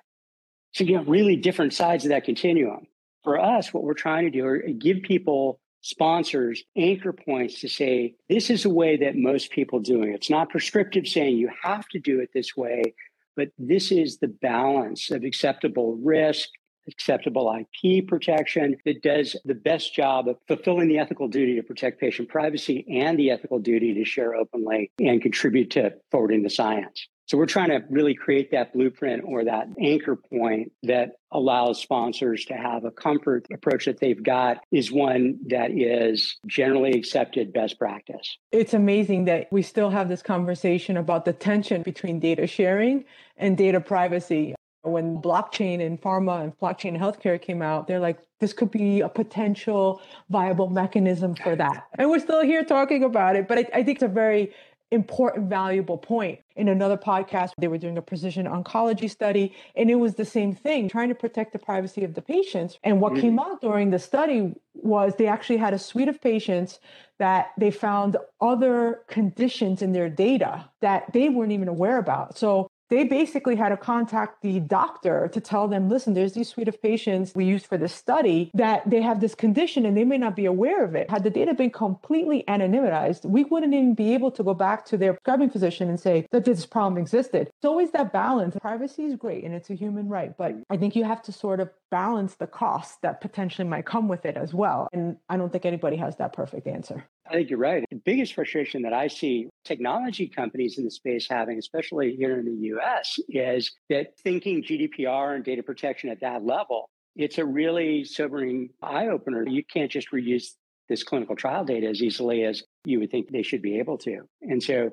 So 0.73 0.83
you 0.83 0.97
have 0.97 1.07
really 1.07 1.37
different 1.37 1.71
sides 1.71 2.03
of 2.03 2.09
that 2.09 2.25
continuum. 2.25 2.87
For 3.23 3.39
us, 3.39 3.73
what 3.73 3.83
we're 3.83 3.93
trying 3.93 4.25
to 4.25 4.31
do 4.31 4.45
is 4.53 4.75
give 4.79 5.01
people 5.03 5.61
sponsors 5.79 6.61
anchor 6.75 7.13
points 7.13 7.61
to 7.61 7.69
say 7.69 8.15
this 8.27 8.49
is 8.49 8.65
a 8.65 8.69
way 8.69 8.97
that 8.97 9.15
most 9.15 9.49
people 9.51 9.79
do 9.79 10.03
it. 10.03 10.09
It's 10.09 10.29
not 10.29 10.49
prescriptive 10.49 11.07
saying 11.07 11.37
you 11.37 11.51
have 11.63 11.87
to 11.93 11.99
do 11.99 12.19
it 12.19 12.31
this 12.33 12.57
way, 12.57 12.95
but 13.37 13.47
this 13.57 13.93
is 13.93 14.17
the 14.17 14.27
balance 14.27 15.09
of 15.09 15.23
acceptable 15.23 15.95
risk, 16.03 16.49
acceptable 16.87 17.53
IP 17.59 18.07
protection 18.07 18.75
that 18.85 19.01
does 19.01 19.35
the 19.45 19.55
best 19.55 19.93
job 19.93 20.27
of 20.27 20.37
fulfilling 20.47 20.87
the 20.87 20.97
ethical 20.97 21.27
duty 21.27 21.55
to 21.55 21.63
protect 21.63 21.99
patient 21.99 22.29
privacy 22.29 22.85
and 22.89 23.17
the 23.17 23.31
ethical 23.31 23.59
duty 23.59 23.93
to 23.93 24.05
share 24.05 24.35
openly 24.35 24.91
and 24.99 25.21
contribute 25.21 25.71
to 25.71 25.93
forwarding 26.11 26.43
the 26.43 26.49
science. 26.49 27.07
So 27.31 27.37
we're 27.37 27.45
trying 27.45 27.69
to 27.69 27.79
really 27.89 28.13
create 28.13 28.51
that 28.51 28.73
blueprint 28.73 29.23
or 29.25 29.45
that 29.45 29.67
anchor 29.79 30.17
point 30.17 30.73
that 30.83 31.11
allows 31.31 31.79
sponsors 31.79 32.43
to 32.45 32.55
have 32.55 32.83
a 32.83 32.91
comfort 32.91 33.45
approach 33.53 33.85
that 33.85 34.01
they've 34.01 34.21
got 34.21 34.57
is 34.69 34.91
one 34.91 35.39
that 35.47 35.71
is 35.71 36.35
generally 36.45 36.91
accepted 36.91 37.53
best 37.53 37.79
practice. 37.79 38.37
It's 38.51 38.73
amazing 38.73 39.25
that 39.25 39.47
we 39.49 39.61
still 39.61 39.89
have 39.91 40.09
this 40.09 40.21
conversation 40.21 40.97
about 40.97 41.23
the 41.23 41.31
tension 41.31 41.83
between 41.83 42.19
data 42.19 42.47
sharing 42.47 43.05
and 43.37 43.57
data 43.57 43.79
privacy. 43.79 44.53
When 44.83 45.21
blockchain 45.21 45.85
and 45.85 46.01
pharma 46.01 46.43
and 46.43 46.57
blockchain 46.57 46.97
healthcare 46.97 47.39
came 47.39 47.61
out, 47.61 47.87
they're 47.87 47.99
like, 47.99 48.19
this 48.39 48.53
could 48.53 48.71
be 48.71 49.01
a 49.01 49.09
potential 49.09 50.01
viable 50.29 50.69
mechanism 50.69 51.35
for 51.35 51.55
that. 51.55 51.87
And 51.97 52.09
we're 52.09 52.19
still 52.19 52.43
here 52.43 52.63
talking 52.63 53.03
about 53.03 53.35
it. 53.35 53.47
But 53.47 53.59
I, 53.59 53.65
I 53.73 53.83
think 53.83 53.97
it's 53.97 54.03
a 54.03 54.07
very 54.07 54.51
important, 54.91 55.49
valuable 55.49 55.97
point. 55.97 56.39
In 56.57 56.67
another 56.67 56.97
podcast, 56.97 57.51
they 57.57 57.69
were 57.69 57.77
doing 57.77 57.97
a 57.97 58.01
precision 58.01 58.45
oncology 58.45 59.09
study, 59.09 59.55
and 59.75 59.89
it 59.89 59.95
was 59.95 60.15
the 60.15 60.25
same 60.25 60.53
thing, 60.53 60.89
trying 60.89 61.09
to 61.09 61.15
protect 61.15 61.53
the 61.53 61.59
privacy 61.59 62.03
of 62.03 62.13
the 62.13 62.21
patients. 62.21 62.77
And 62.83 62.99
what 62.99 63.13
mm-hmm. 63.13 63.21
came 63.21 63.39
out 63.39 63.61
during 63.61 63.91
the 63.91 63.99
study 63.99 64.53
was 64.73 65.15
they 65.15 65.27
actually 65.27 65.57
had 65.57 65.73
a 65.73 65.79
suite 65.79 66.09
of 66.09 66.19
patients 66.19 66.79
that 67.19 67.51
they 67.57 67.71
found 67.71 68.17
other 68.41 69.01
conditions 69.07 69.81
in 69.81 69.93
their 69.93 70.09
data 70.09 70.69
that 70.81 71.13
they 71.13 71.29
weren't 71.29 71.51
even 71.51 71.67
aware 71.67 71.97
about. 71.97 72.37
So 72.37 72.67
they 72.91 73.05
basically 73.05 73.55
had 73.55 73.69
to 73.69 73.77
contact 73.77 74.41
the 74.41 74.59
doctor 74.59 75.29
to 75.29 75.39
tell 75.39 75.69
them, 75.69 75.87
listen, 75.87 76.13
there's 76.13 76.33
these 76.33 76.49
suite 76.49 76.67
of 76.67 76.79
patients 76.81 77.31
we 77.33 77.45
used 77.45 77.65
for 77.65 77.77
this 77.77 77.95
study 77.95 78.51
that 78.53 78.87
they 78.87 79.01
have 79.01 79.21
this 79.21 79.33
condition 79.33 79.85
and 79.85 79.95
they 79.95 80.03
may 80.03 80.17
not 80.17 80.35
be 80.35 80.45
aware 80.45 80.83
of 80.83 80.93
it. 80.93 81.09
Had 81.09 81.23
the 81.23 81.29
data 81.29 81.53
been 81.53 81.69
completely 81.69 82.43
anonymized, 82.49 83.23
we 83.25 83.45
wouldn't 83.45 83.73
even 83.73 83.95
be 83.95 84.13
able 84.13 84.29
to 84.31 84.43
go 84.43 84.53
back 84.53 84.83
to 84.87 84.97
their 84.97 85.13
prescribing 85.13 85.49
physician 85.49 85.87
and 85.87 85.99
say 85.99 86.27
that 86.31 86.43
this 86.43 86.65
problem 86.65 87.01
existed. 87.01 87.47
It's 87.47 87.65
always 87.65 87.91
that 87.91 88.11
balance. 88.11 88.57
Privacy 88.59 89.05
is 89.05 89.15
great 89.15 89.45
and 89.45 89.55
it's 89.55 89.69
a 89.69 89.75
human 89.75 90.09
right, 90.09 90.35
but 90.37 90.53
I 90.69 90.75
think 90.75 90.93
you 90.93 91.05
have 91.05 91.21
to 91.23 91.31
sort 91.31 91.61
of 91.61 91.69
balance 91.91 92.35
the 92.35 92.47
cost 92.47 93.01
that 93.03 93.21
potentially 93.21 93.67
might 93.67 93.85
come 93.85 94.09
with 94.09 94.25
it 94.25 94.35
as 94.35 94.53
well. 94.53 94.89
And 94.91 95.15
I 95.29 95.37
don't 95.37 95.51
think 95.51 95.65
anybody 95.65 95.95
has 95.95 96.17
that 96.17 96.33
perfect 96.33 96.67
answer. 96.67 97.05
I 97.31 97.35
think 97.35 97.49
you're 97.49 97.59
right. 97.59 97.85
The 97.89 98.01
biggest 98.03 98.33
frustration 98.33 98.81
that 98.81 98.91
I 98.91 99.07
see 99.07 99.47
technology 99.63 100.27
companies 100.27 100.77
in 100.77 100.83
the 100.83 100.91
space 100.91 101.27
having, 101.29 101.57
especially 101.57 102.13
here 102.17 102.37
in 102.37 102.45
the 102.45 102.67
US, 102.75 103.17
is 103.29 103.71
that 103.89 104.17
thinking 104.21 104.61
GDPR 104.61 105.35
and 105.35 105.43
data 105.43 105.63
protection 105.63 106.09
at 106.09 106.19
that 106.19 106.43
level, 106.43 106.89
it's 107.15 107.37
a 107.37 107.45
really 107.45 108.03
sobering 108.03 108.69
eye 108.81 109.07
opener. 109.07 109.47
You 109.47 109.63
can't 109.63 109.89
just 109.89 110.11
reuse 110.11 110.47
this 110.89 111.03
clinical 111.03 111.37
trial 111.37 111.63
data 111.63 111.87
as 111.87 112.01
easily 112.01 112.43
as 112.43 112.63
you 112.83 112.99
would 112.99 113.11
think 113.11 113.31
they 113.31 113.43
should 113.43 113.61
be 113.61 113.79
able 113.79 113.97
to. 113.99 114.23
And 114.41 114.61
so 114.61 114.89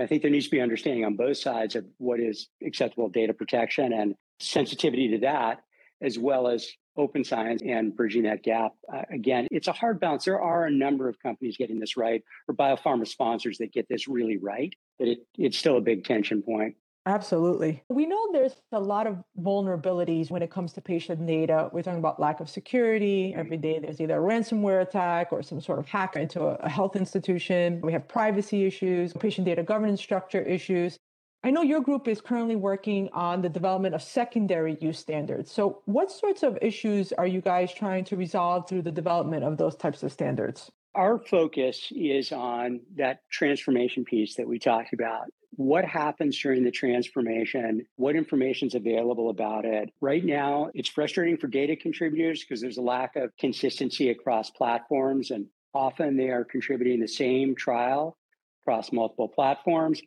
I 0.00 0.06
think 0.06 0.22
there 0.22 0.30
needs 0.30 0.46
to 0.46 0.50
be 0.50 0.60
understanding 0.60 1.04
on 1.04 1.14
both 1.14 1.36
sides 1.36 1.76
of 1.76 1.84
what 1.98 2.18
is 2.18 2.48
acceptable 2.66 3.08
data 3.08 3.32
protection 3.32 3.92
and 3.92 4.16
sensitivity 4.40 5.10
to 5.10 5.18
that, 5.18 5.60
as 6.02 6.18
well 6.18 6.48
as 6.48 6.68
open 6.96 7.24
science 7.24 7.62
and 7.64 7.96
bridging 7.96 8.24
that 8.24 8.42
gap. 8.42 8.72
Uh, 8.92 9.02
again, 9.10 9.46
it's 9.50 9.68
a 9.68 9.72
hard 9.72 10.00
balance. 10.00 10.24
There 10.24 10.40
are 10.40 10.66
a 10.66 10.70
number 10.70 11.08
of 11.08 11.18
companies 11.20 11.56
getting 11.56 11.80
this 11.80 11.96
right, 11.96 12.22
or 12.48 12.54
biopharma 12.54 13.06
sponsors 13.06 13.58
that 13.58 13.72
get 13.72 13.88
this 13.88 14.08
really 14.08 14.36
right, 14.36 14.74
but 14.98 15.08
it, 15.08 15.18
it's 15.38 15.58
still 15.58 15.76
a 15.76 15.80
big 15.80 16.04
tension 16.04 16.42
point. 16.42 16.74
Absolutely. 17.06 17.82
We 17.88 18.04
know 18.04 18.28
there's 18.32 18.56
a 18.72 18.78
lot 18.78 19.06
of 19.06 19.24
vulnerabilities 19.38 20.30
when 20.30 20.42
it 20.42 20.50
comes 20.50 20.74
to 20.74 20.82
patient 20.82 21.26
data. 21.26 21.70
We're 21.72 21.82
talking 21.82 21.98
about 21.98 22.20
lack 22.20 22.40
of 22.40 22.50
security. 22.50 23.34
Every 23.34 23.56
day 23.56 23.78
there's 23.78 24.02
either 24.02 24.18
a 24.18 24.22
ransomware 24.22 24.82
attack 24.82 25.32
or 25.32 25.42
some 25.42 25.62
sort 25.62 25.78
of 25.78 25.86
hack 25.86 26.16
into 26.16 26.42
a 26.42 26.68
health 26.68 26.96
institution. 26.96 27.80
We 27.82 27.94
have 27.94 28.06
privacy 28.06 28.66
issues, 28.66 29.14
patient 29.14 29.46
data 29.46 29.62
governance 29.62 30.02
structure 30.02 30.42
issues. 30.42 30.98
I 31.42 31.50
know 31.50 31.62
your 31.62 31.80
group 31.80 32.06
is 32.06 32.20
currently 32.20 32.56
working 32.56 33.08
on 33.14 33.40
the 33.40 33.48
development 33.48 33.94
of 33.94 34.02
secondary 34.02 34.76
use 34.80 34.98
standards. 34.98 35.50
So, 35.50 35.80
what 35.86 36.10
sorts 36.10 36.42
of 36.42 36.58
issues 36.60 37.14
are 37.14 37.26
you 37.26 37.40
guys 37.40 37.72
trying 37.72 38.04
to 38.06 38.16
resolve 38.16 38.68
through 38.68 38.82
the 38.82 38.90
development 38.90 39.44
of 39.44 39.56
those 39.56 39.74
types 39.74 40.02
of 40.02 40.12
standards? 40.12 40.70
Our 40.94 41.18
focus 41.18 41.90
is 41.92 42.32
on 42.32 42.80
that 42.96 43.20
transformation 43.30 44.04
piece 44.04 44.34
that 44.34 44.46
we 44.46 44.58
talked 44.58 44.92
about. 44.92 45.28
What 45.56 45.86
happens 45.86 46.38
during 46.38 46.62
the 46.62 46.70
transformation? 46.70 47.86
What 47.96 48.16
information 48.16 48.68
is 48.68 48.74
available 48.74 49.30
about 49.30 49.64
it? 49.64 49.90
Right 50.00 50.24
now, 50.24 50.68
it's 50.74 50.90
frustrating 50.90 51.38
for 51.38 51.46
data 51.46 51.74
contributors 51.74 52.44
because 52.44 52.60
there's 52.60 52.76
a 52.76 52.82
lack 52.82 53.16
of 53.16 53.34
consistency 53.38 54.10
across 54.10 54.50
platforms, 54.50 55.30
and 55.30 55.46
often 55.72 56.18
they 56.18 56.28
are 56.28 56.44
contributing 56.44 57.00
the 57.00 57.08
same 57.08 57.54
trial 57.54 58.18
across 58.62 58.92
multiple 58.92 59.28
platforms. 59.28 60.02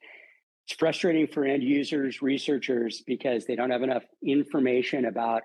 It's 0.67 0.78
frustrating 0.78 1.28
for 1.28 1.43
end 1.43 1.63
users, 1.63 2.21
researchers, 2.21 3.04
because 3.06 3.45
they 3.45 3.56
don't 3.56 3.71
have 3.71 3.84
enough 3.84 4.04
information 4.26 5.06
about 5.06 5.41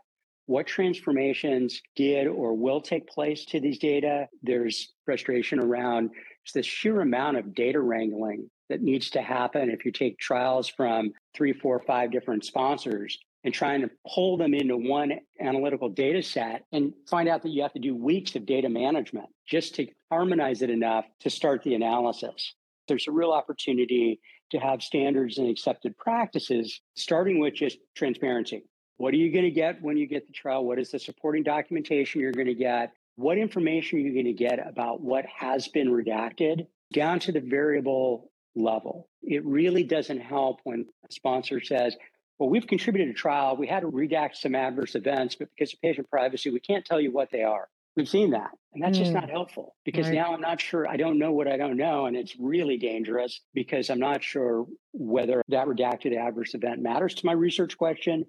what 0.47 0.67
transformations 0.67 1.83
did 1.95 2.27
or 2.27 2.55
will 2.55 2.81
take 2.81 3.07
place 3.09 3.45
to 3.47 3.61
these 3.61 3.79
data. 3.79 4.29
There's 4.43 4.95
frustration 5.05 5.59
around 5.59 6.11
the 6.55 6.63
sheer 6.63 7.01
amount 7.03 7.37
of 7.37 7.55
data 7.55 7.81
wrangling 7.81 8.49
that 8.71 8.81
needs 8.81 9.11
to 9.11 9.23
happen 9.23 9.71
if 9.71 9.85
you 9.85 9.93
take 9.93 10.19
trials 10.19 10.69
from 10.69 11.13
three, 11.35 11.53
four, 11.53 11.81
five 11.87 12.11
different 12.11 12.45
sponsors 12.45 13.19
and 13.45 13.53
trying 13.53 13.83
to 13.83 13.91
pull 14.15 14.37
them 14.37 14.55
into 14.55 14.77
one 14.77 15.13
analytical 15.41 15.89
data 15.89 16.23
set 16.23 16.65
and 16.73 16.93
find 17.09 17.29
out 17.29 17.43
that 17.43 17.51
you 17.51 17.63
have 17.63 17.73
to 17.73 17.79
do 17.79 17.95
weeks 17.95 18.35
of 18.35 18.47
data 18.47 18.69
management 18.69 19.27
just 19.47 19.75
to 19.75 19.87
harmonize 20.11 20.63
it 20.63 20.71
enough 20.71 21.05
to 21.21 21.31
start 21.31 21.63
the 21.63 21.75
analysis. 21.75 22.55
There's 22.89 23.07
a 23.07 23.13
real 23.13 23.33
opportunity 23.33 24.21
to 24.51 24.59
have 24.59 24.83
standards 24.83 25.39
and 25.39 25.49
accepted 25.49 25.97
practices, 25.97 26.81
starting 26.95 27.39
with 27.39 27.55
just 27.55 27.79
transparency. 27.95 28.65
What 28.97 29.15
are 29.15 29.19
you 29.19 29.33
going 29.33 29.45
to 29.45 29.51
get 29.51 29.81
when 29.81 29.97
you 29.97 30.07
get 30.07 30.27
the 30.27 30.33
trial? 30.33 30.65
What 30.65 30.79
is 30.79 30.91
the 30.91 30.99
supporting 30.99 31.43
documentation 31.43 32.21
you're 32.21 32.33
going 32.33 32.47
to 32.47 32.55
get? 32.55 32.93
What 33.17 33.39
information 33.39 33.99
are 33.99 34.03
you 34.03 34.13
going 34.13 34.27
to 34.27 34.33
get 34.33 34.67
about 34.67 35.01
what 35.01 35.25
has 35.27 35.69
been 35.69 35.89
redacted 35.89 36.67
down 36.93 37.21
to 37.21 37.33
the 37.33 37.41
variable 37.41 38.31
level? 38.57 39.09
It 39.23 39.45
really 39.45 39.85
doesn't 39.85 40.21
help 40.21 40.61
when 40.65 40.87
a 41.09 41.13
sponsor 41.13 41.61
says, 41.61 41.97
well, 42.39 42.49
we've 42.49 42.67
contributed 42.67 43.09
a 43.09 43.19
trial. 43.19 43.57
We 43.57 43.67
had 43.67 43.81
to 43.81 43.91
redact 43.91 44.37
some 44.37 44.55
adverse 44.55 44.95
events, 44.95 45.35
but 45.35 45.49
because 45.57 45.75
of 45.75 45.81
patient 45.81 46.09
privacy, 46.11 46.51
we 46.51 46.61
can't 46.61 46.85
tell 46.85 47.01
you 47.01 47.13
what 47.13 47.31
they 47.31 47.43
are. 47.43 47.69
We've 47.99 48.09
seen 48.09 48.31
that. 48.31 48.51
And 48.75 48.83
that's 48.83 48.97
mm. 48.97 49.01
just 49.01 49.13
not 49.13 49.29
helpful 49.29 49.75
because 49.85 50.07
right. 50.07 50.15
now 50.15 50.33
I'm 50.33 50.41
not 50.41 50.61
sure. 50.61 50.87
I 50.87 50.97
don't 50.97 51.19
know 51.19 51.33
what 51.33 51.49
I 51.49 51.57
don't 51.57 51.77
know. 51.77 52.07
And 52.07 52.17
it's 52.17 52.37
really 52.39 52.77
dangerous 52.77 53.41
because 53.53 53.91
I'm 53.91 53.99
not 53.99 54.23
sure 54.23 54.67
whether 54.93 55.43
that 55.49 55.67
redacted 55.67 56.17
adverse 56.17 56.55
event 56.55 56.81
matters 56.81 57.15
to 57.15 57.27
my 57.27 57.33
research 57.33 57.77
question, 57.77 58.25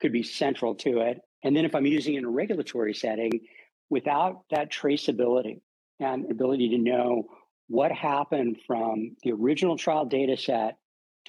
could 0.00 0.10
be 0.10 0.22
central 0.22 0.74
to 0.76 1.00
it. 1.00 1.20
And 1.44 1.54
then 1.54 1.66
if 1.66 1.74
I'm 1.74 1.84
using 1.84 2.14
it 2.14 2.18
in 2.18 2.24
a 2.24 2.30
regulatory 2.30 2.94
setting, 2.94 3.40
without 3.90 4.44
that 4.50 4.72
traceability 4.72 5.60
and 5.98 6.30
ability 6.30 6.70
to 6.70 6.78
know 6.78 7.24
what 7.68 7.92
happened 7.92 8.56
from 8.66 9.16
the 9.22 9.32
original 9.32 9.76
trial 9.76 10.06
data 10.06 10.38
set 10.38 10.78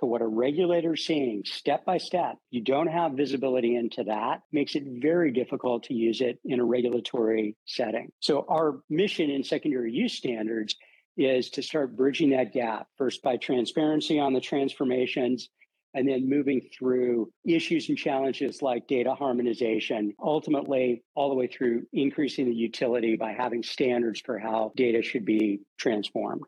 to 0.02 0.06
what 0.08 0.22
a 0.22 0.28
regulator 0.28 0.96
is 0.96 1.06
seeing 1.06 1.44
step 1.46 1.86
by 1.86 1.98
step, 1.98 2.38
you 2.50 2.62
don't 2.62 2.88
have 2.88 3.14
visibility 3.14 3.76
into 3.76 4.04
that, 4.04 4.42
makes 4.52 4.76
it 4.76 4.84
very 4.86 5.32
difficult 5.32 5.84
to 5.84 5.94
use 5.94 6.22
it 6.22 6.40
in 6.44 6.60
a 6.60 6.66
regulatory 6.66 7.56
setting. 7.66 8.12
So 8.20 8.46
our 8.50 8.82
mission 8.90 9.30
in 9.30 9.44
secondary 9.44 9.94
use 9.94 10.14
standards 10.14 10.76
is 11.18 11.52
to 11.52 11.62
start 11.62 11.96
bridging 11.96 12.32
that 12.32 12.52
gap 12.52 12.88
first 12.98 13.22
by 13.22 13.38
transparency 13.38 14.20
on 14.20 14.34
the 14.34 14.42
transformations 14.42 15.50
and 15.94 16.08
then 16.08 16.28
moving 16.28 16.62
through 16.78 17.32
issues 17.46 17.90
and 17.90 17.98
challenges 17.98 18.62
like 18.62 18.88
data 18.88 19.14
harmonization, 19.14 20.14
ultimately, 20.24 21.04
all 21.16 21.30
the 21.30 21.36
way 21.36 21.48
through 21.48 21.84
increasing 21.92 22.46
the 22.46 22.56
utility 22.56 23.18
by 23.18 23.34
having 23.34 23.62
standards 23.62 24.22
for 24.26 24.40
how 24.40 24.72
data 24.76 25.02
should 25.02 25.26
be 25.26 25.60
transformed. 25.78 26.44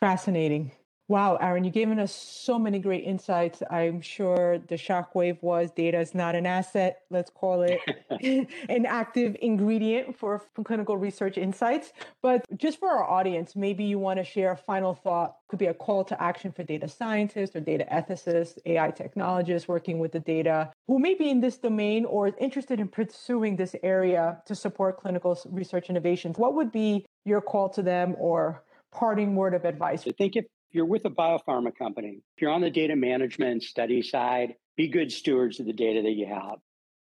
Fascinating. 0.00 0.72
Wow, 1.10 1.38
Aaron, 1.40 1.64
you've 1.64 1.72
given 1.72 1.98
us 1.98 2.14
so 2.14 2.58
many 2.58 2.78
great 2.78 3.02
insights. 3.02 3.62
I'm 3.70 4.02
sure 4.02 4.58
the 4.58 4.74
shockwave 4.74 5.42
was 5.42 5.70
data 5.70 5.98
is 5.98 6.14
not 6.14 6.34
an 6.34 6.44
asset. 6.44 7.00
Let's 7.08 7.30
call 7.30 7.62
it 7.62 7.80
an 8.68 8.84
active 8.84 9.34
ingredient 9.40 10.18
for 10.18 10.42
clinical 10.64 10.98
research 10.98 11.38
insights. 11.38 11.94
But 12.20 12.44
just 12.58 12.78
for 12.78 12.90
our 12.90 13.04
audience, 13.04 13.56
maybe 13.56 13.84
you 13.84 13.98
want 13.98 14.18
to 14.18 14.24
share 14.24 14.52
a 14.52 14.56
final 14.56 14.92
thought. 14.92 15.36
Could 15.48 15.58
be 15.58 15.68
a 15.68 15.72
call 15.72 16.04
to 16.04 16.22
action 16.22 16.52
for 16.52 16.62
data 16.62 16.86
scientists 16.86 17.56
or 17.56 17.60
data 17.60 17.86
ethicists, 17.90 18.58
AI 18.66 18.90
technologists 18.90 19.66
working 19.66 19.98
with 19.98 20.12
the 20.12 20.20
data 20.20 20.70
who 20.88 20.98
may 20.98 21.14
be 21.14 21.30
in 21.30 21.40
this 21.40 21.56
domain 21.56 22.04
or 22.04 22.34
interested 22.38 22.80
in 22.80 22.88
pursuing 22.88 23.56
this 23.56 23.74
area 23.82 24.42
to 24.44 24.54
support 24.54 25.00
clinical 25.00 25.38
research 25.48 25.88
innovations. 25.88 26.36
What 26.36 26.52
would 26.52 26.70
be 26.70 27.06
your 27.24 27.40
call 27.40 27.70
to 27.70 27.82
them 27.82 28.14
or 28.18 28.62
parting 28.92 29.34
word 29.36 29.54
of 29.54 29.64
advice? 29.64 30.02
I 30.06 30.10
think 30.10 30.36
if 30.36 30.44
you're 30.72 30.86
with 30.86 31.04
a 31.04 31.10
biopharma 31.10 31.76
company, 31.76 32.20
if 32.36 32.42
you're 32.42 32.50
on 32.50 32.60
the 32.60 32.70
data 32.70 32.96
management 32.96 33.62
study 33.62 34.02
side, 34.02 34.54
be 34.76 34.88
good 34.88 35.10
stewards 35.10 35.60
of 35.60 35.66
the 35.66 35.72
data 35.72 36.02
that 36.02 36.12
you 36.12 36.26
have. 36.26 36.58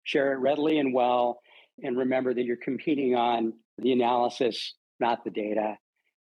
Share 0.04 0.32
it 0.32 0.36
readily 0.36 0.78
and 0.78 0.94
well, 0.94 1.40
and 1.82 1.98
remember 1.98 2.32
that 2.32 2.44
you're 2.44 2.56
competing 2.56 3.14
on 3.14 3.52
the 3.78 3.92
analysis, 3.92 4.74
not 4.98 5.24
the 5.24 5.30
data. 5.30 5.76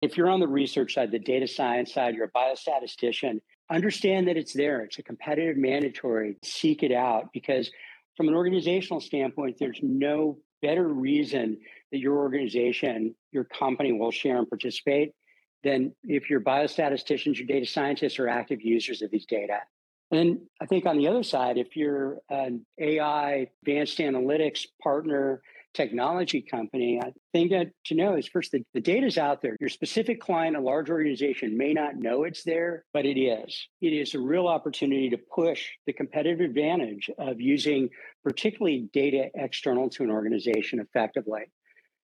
If 0.01 0.17
you're 0.17 0.29
on 0.29 0.39
the 0.39 0.47
research 0.47 0.93
side, 0.93 1.11
the 1.11 1.19
data 1.19 1.47
science 1.47 1.93
side, 1.93 2.15
you're 2.15 2.25
a 2.25 2.31
biostatistician, 2.31 3.39
understand 3.71 4.27
that 4.27 4.37
it's 4.37 4.53
there. 4.53 4.81
It's 4.81 4.99
a 4.99 5.03
competitive 5.03 5.57
mandatory. 5.57 6.37
Seek 6.43 6.83
it 6.83 6.91
out 6.91 7.29
because 7.33 7.71
from 8.15 8.27
an 8.27 8.35
organizational 8.35 9.01
standpoint, 9.01 9.57
there's 9.59 9.79
no 9.81 10.37
better 10.61 10.87
reason 10.87 11.57
that 11.91 11.99
your 11.99 12.17
organization, 12.17 13.15
your 13.31 13.45
company 13.45 13.91
will 13.91 14.11
share 14.11 14.37
and 14.37 14.47
participate 14.47 15.13
than 15.65 15.93
if 16.03 16.29
your 16.29 16.39
biostatisticians, 16.39 17.37
your 17.37 17.47
data 17.47 17.65
scientists 17.65 18.19
are 18.19 18.29
active 18.29 18.61
users 18.61 19.01
of 19.01 19.11
these 19.11 19.25
data. 19.25 19.59
And 20.11 20.41
I 20.61 20.67
think 20.67 20.85
on 20.85 20.97
the 20.97 21.07
other 21.07 21.23
side, 21.23 21.57
if 21.57 21.75
you're 21.75 22.19
an 22.29 22.65
AI 22.79 23.47
advanced 23.63 23.97
analytics 23.97 24.65
partner 24.81 25.41
technology 25.73 26.41
company, 26.41 27.01
I 27.03 27.11
think 27.33 27.51
that 27.51 27.71
to 27.85 27.95
know 27.95 28.15
is 28.15 28.27
first 28.27 28.51
the, 28.51 28.63
the 28.73 28.79
data 28.79 29.07
is 29.07 29.17
out 29.17 29.41
there. 29.41 29.57
Your 29.59 29.69
specific 29.69 30.21
client, 30.21 30.55
a 30.55 30.61
large 30.61 30.89
organization, 30.89 31.57
may 31.57 31.73
not 31.73 31.97
know 31.97 32.23
it's 32.23 32.43
there, 32.43 32.85
but 32.93 33.05
it 33.05 33.19
is. 33.19 33.67
It 33.81 33.89
is 33.89 34.13
a 34.13 34.19
real 34.19 34.47
opportunity 34.47 35.09
to 35.09 35.17
push 35.17 35.67
the 35.87 35.93
competitive 35.93 36.39
advantage 36.39 37.09
of 37.17 37.41
using 37.41 37.89
particularly 38.23 38.87
data 38.93 39.29
external 39.33 39.89
to 39.89 40.03
an 40.03 40.11
organization 40.11 40.79
effectively. 40.79 41.45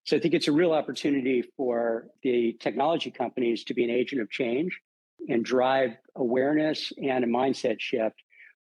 So 0.05 0.17
I 0.17 0.21
think 0.21 0.35
it's 0.35 0.49
a 0.49 0.53
real 0.53 0.73
opportunity 0.73 1.43
for 1.57 2.07
the 2.23 2.57
technology 2.61 3.11
companies 3.11 3.65
to 3.65 3.75
be 3.75 3.85
an 3.85 3.91
agent 3.91 4.23
of 4.23 4.31
change 4.31 4.81
and 5.29 5.45
drive 5.45 5.91
awareness 6.17 6.93
and 6.97 7.25
a 7.25 7.27
mindset 7.27 7.77
shift 7.81 8.17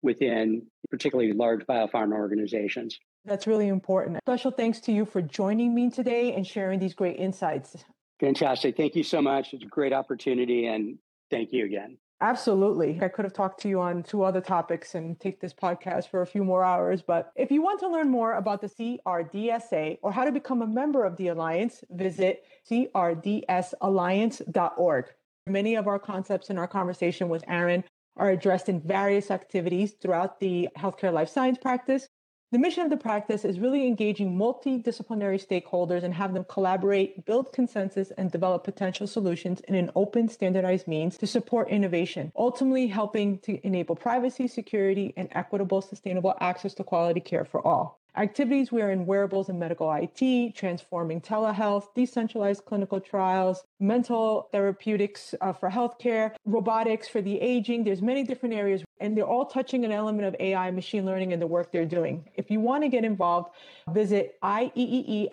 within 0.03 0.63
particularly 0.91 1.33
large 1.33 1.63
biopharma 1.67 2.15
organizations. 2.15 2.99
That's 3.25 3.47
really 3.47 3.69
important. 3.69 4.19
Special 4.25 4.51
thanks 4.51 4.81
to 4.81 4.93
you 4.93 5.05
for 5.05 5.21
joining 5.21 5.75
me 5.75 5.91
today 5.91 6.33
and 6.33 6.47
sharing 6.47 6.79
these 6.79 6.95
great 6.95 7.17
insights. 7.17 7.77
Fantastic. 8.21 8.77
Thank 8.77 8.95
you 8.95 9.03
so 9.03 9.21
much. 9.21 9.53
It's 9.53 9.65
a 9.65 9.69
great 9.69 9.93
opportunity 9.93 10.67
and 10.67 10.99
thank 11.31 11.53
you 11.53 11.65
again. 11.65 11.99
Absolutely. 12.23 12.99
I 13.03 13.09
could 13.09 13.27
have 13.27 13.35
talked 13.35 13.61
to 13.61 13.69
you 13.69 13.79
on 13.81 14.03
two 14.03 14.23
other 14.23 14.41
topics 14.41 14.95
and 14.95 15.21
take 15.21 15.39
this 15.39 15.53
podcast 15.53 16.09
for 16.09 16.23
a 16.23 16.27
few 16.27 16.45
more 16.45 16.65
hours. 16.65 17.03
But 17.03 17.31
if 17.37 17.51
you 17.51 17.61
want 17.61 17.79
to 17.81 17.89
learn 17.89 18.09
more 18.09 18.33
about 18.35 18.63
the 18.63 18.69
CRDSA 18.69 19.99
or 20.01 20.13
how 20.13 20.25
to 20.25 20.33
become 20.33 20.63
a 20.63 20.67
member 20.67 21.05
of 21.05 21.19
the 21.19 21.29
Alliance, 21.29 21.85
visit 21.91 22.47
crdsalliance.org. 22.71 25.05
Many 25.49 25.77
of 25.77 25.87
our 25.87 25.99
concepts 25.99 26.49
in 26.49 26.57
our 26.59 26.67
conversation 26.67 27.29
with 27.29 27.45
Aaron 27.49 27.85
are 28.17 28.31
addressed 28.31 28.71
in 28.71 28.81
various 28.81 29.31
activities 29.31 29.93
throughout 30.01 30.41
the 30.41 30.71
healthcare 30.79 31.13
life 31.13 31.29
science 31.29 31.59
practice. 31.59 32.09
The 32.53 32.61
mission 32.61 32.85
of 32.85 32.91
the 32.91 32.97
practice 32.97 33.45
is 33.45 33.59
really 33.59 33.89
engaging 33.89 34.39
multidisciplinary 34.39 35.45
stakeholders 35.45 36.05
and 36.05 36.15
have 36.15 36.33
them 36.33 36.45
collaborate, 36.45 37.25
build 37.25 37.53
consensus, 37.53 38.13
and 38.13 38.31
develop 38.31 38.63
potential 38.63 39.09
solutions 39.09 39.61
in 39.63 39.75
an 39.75 39.91
open, 39.97 40.29
standardized 40.29 40.87
means 40.87 41.19
to 41.19 41.27
support 41.27 41.69
innovation, 41.69 42.31
ultimately 42.37 42.87
helping 42.87 43.41
to 43.41 43.59
enable 43.67 43.97
privacy, 43.97 44.47
security, 44.47 45.13
and 45.17 45.29
equitable, 45.33 45.83
sustainable 45.83 46.37
access 46.41 46.73
to 46.75 46.85
quality 46.85 47.19
care 47.19 47.45
for 47.45 47.67
all. 47.67 47.99
Activities 48.19 48.73
we 48.73 48.81
are 48.81 48.91
in 48.91 49.05
wearables 49.05 49.51
and 49.51 49.61
medical 49.61 49.93
IT, 49.93 50.55
transforming 50.55 51.21
telehealth, 51.21 51.93
decentralized 51.95 52.65
clinical 52.65 52.99
trials, 52.99 53.63
mental 53.79 54.49
therapeutics 54.53 55.35
uh, 55.43 55.53
for 55.53 55.69
healthcare, 55.69 56.33
robotics 56.47 57.09
for 57.09 57.21
the 57.21 57.39
aging. 57.39 57.85
There's 57.85 58.01
many 58.01 58.23
different 58.23 58.55
areas, 58.55 58.83
and 59.01 59.15
they're 59.15 59.27
all 59.27 59.45
touching 59.45 59.85
an 59.85 59.93
element 59.93 60.27
of 60.27 60.35
AI, 60.41 60.71
machine 60.71 61.05
learning, 61.05 61.35
and 61.35 61.43
the 61.43 61.47
work 61.47 61.71
they're 61.71 61.85
doing. 61.85 62.27
If 62.37 62.51
you 62.51 62.59
want 62.59 62.85
to 62.85 62.89
get 62.89 63.05
involved, 63.05 63.51
visit 63.93 64.39
ieeesa.io 64.43 65.29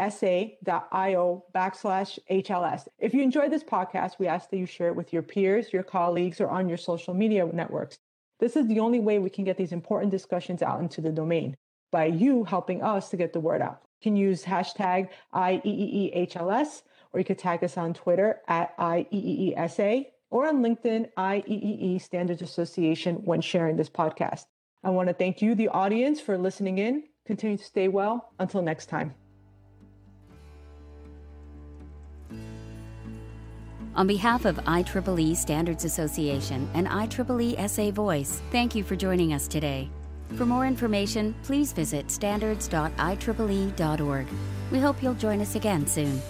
backslash 1.56 2.20
HLS. 2.30 2.88
If 3.00 3.14
you 3.14 3.22
enjoyed 3.22 3.54
this 3.54 3.64
podcast, 3.64 4.20
we 4.20 4.28
ask 4.28 4.50
that 4.50 4.58
you 4.58 4.66
share 4.66 4.90
it 4.90 4.96
with 4.98 5.14
your 5.14 5.22
peers, 5.22 5.72
your 5.72 5.84
colleagues, 5.84 6.42
or 6.42 6.50
on 6.50 6.68
your 6.68 6.78
social 6.78 7.14
media 7.14 7.46
networks. 7.46 7.98
This 8.42 8.58
is 8.58 8.68
the 8.68 8.82
only 8.82 9.00
way 9.00 9.20
we 9.20 9.30
can 9.30 9.46
get 9.46 9.56
these 9.56 9.72
important 9.72 10.12
discussions 10.12 10.62
out 10.62 10.82
into 10.82 11.00
the 11.00 11.14
domain 11.14 11.56
by 11.94 12.08
you 12.08 12.44
helping 12.44 12.82
us 12.82 13.10
to 13.12 13.16
get 13.16 13.32
the 13.32 13.40
word 13.40 13.62
out. 13.62 13.80
You 14.02 14.10
can 14.10 14.16
use 14.18 14.44
hashtag 14.44 15.10
IEEEHLS, 15.34 16.82
or 17.14 17.20
you 17.20 17.24
could 17.24 17.38
tag 17.38 17.64
us 17.64 17.78
on 17.78 17.94
Twitter 17.94 18.42
at 18.50 18.76
IEEESA 18.78 20.08
or 20.32 20.48
on 20.48 20.64
LinkedIn, 20.64 21.10
IEEE 21.16 22.02
Standards 22.02 22.42
Association 22.42 23.18
when 23.24 23.40
sharing 23.40 23.78
this 23.78 23.90
podcast. 23.90 24.46
I 24.84 24.90
want 24.90 25.08
to 25.08 25.14
thank 25.14 25.42
you, 25.44 25.54
the 25.54 25.68
audience, 25.68 26.20
for 26.20 26.38
listening 26.38 26.80
in. 26.80 27.04
Continue 27.28 27.58
to 27.58 27.64
stay 27.64 27.88
well. 27.88 28.34
Until 28.40 28.64
next 28.64 28.88
time. 28.88 29.14
On 33.96 34.08
behalf 34.08 34.46
of 34.46 34.56
IEEE 34.58 35.36
Standards 35.36 35.86
Association 35.86 36.68
and 36.74 36.88
IEEE 36.88 37.70
SA 37.70 37.92
Voice, 37.92 38.42
thank 38.52 38.74
you 38.74 38.84
for 38.84 38.96
joining 38.96 39.34
us 39.34 39.48
today. 39.48 39.92
For 40.36 40.46
more 40.46 40.66
information, 40.66 41.36
please 41.44 41.74
visit 41.74 42.10
standards.ieee.org. 42.10 44.28
We 44.72 44.80
hope 44.80 45.04
you'll 45.04 45.14
join 45.14 45.42
us 45.42 45.56
again 45.56 45.86
soon. 45.86 46.22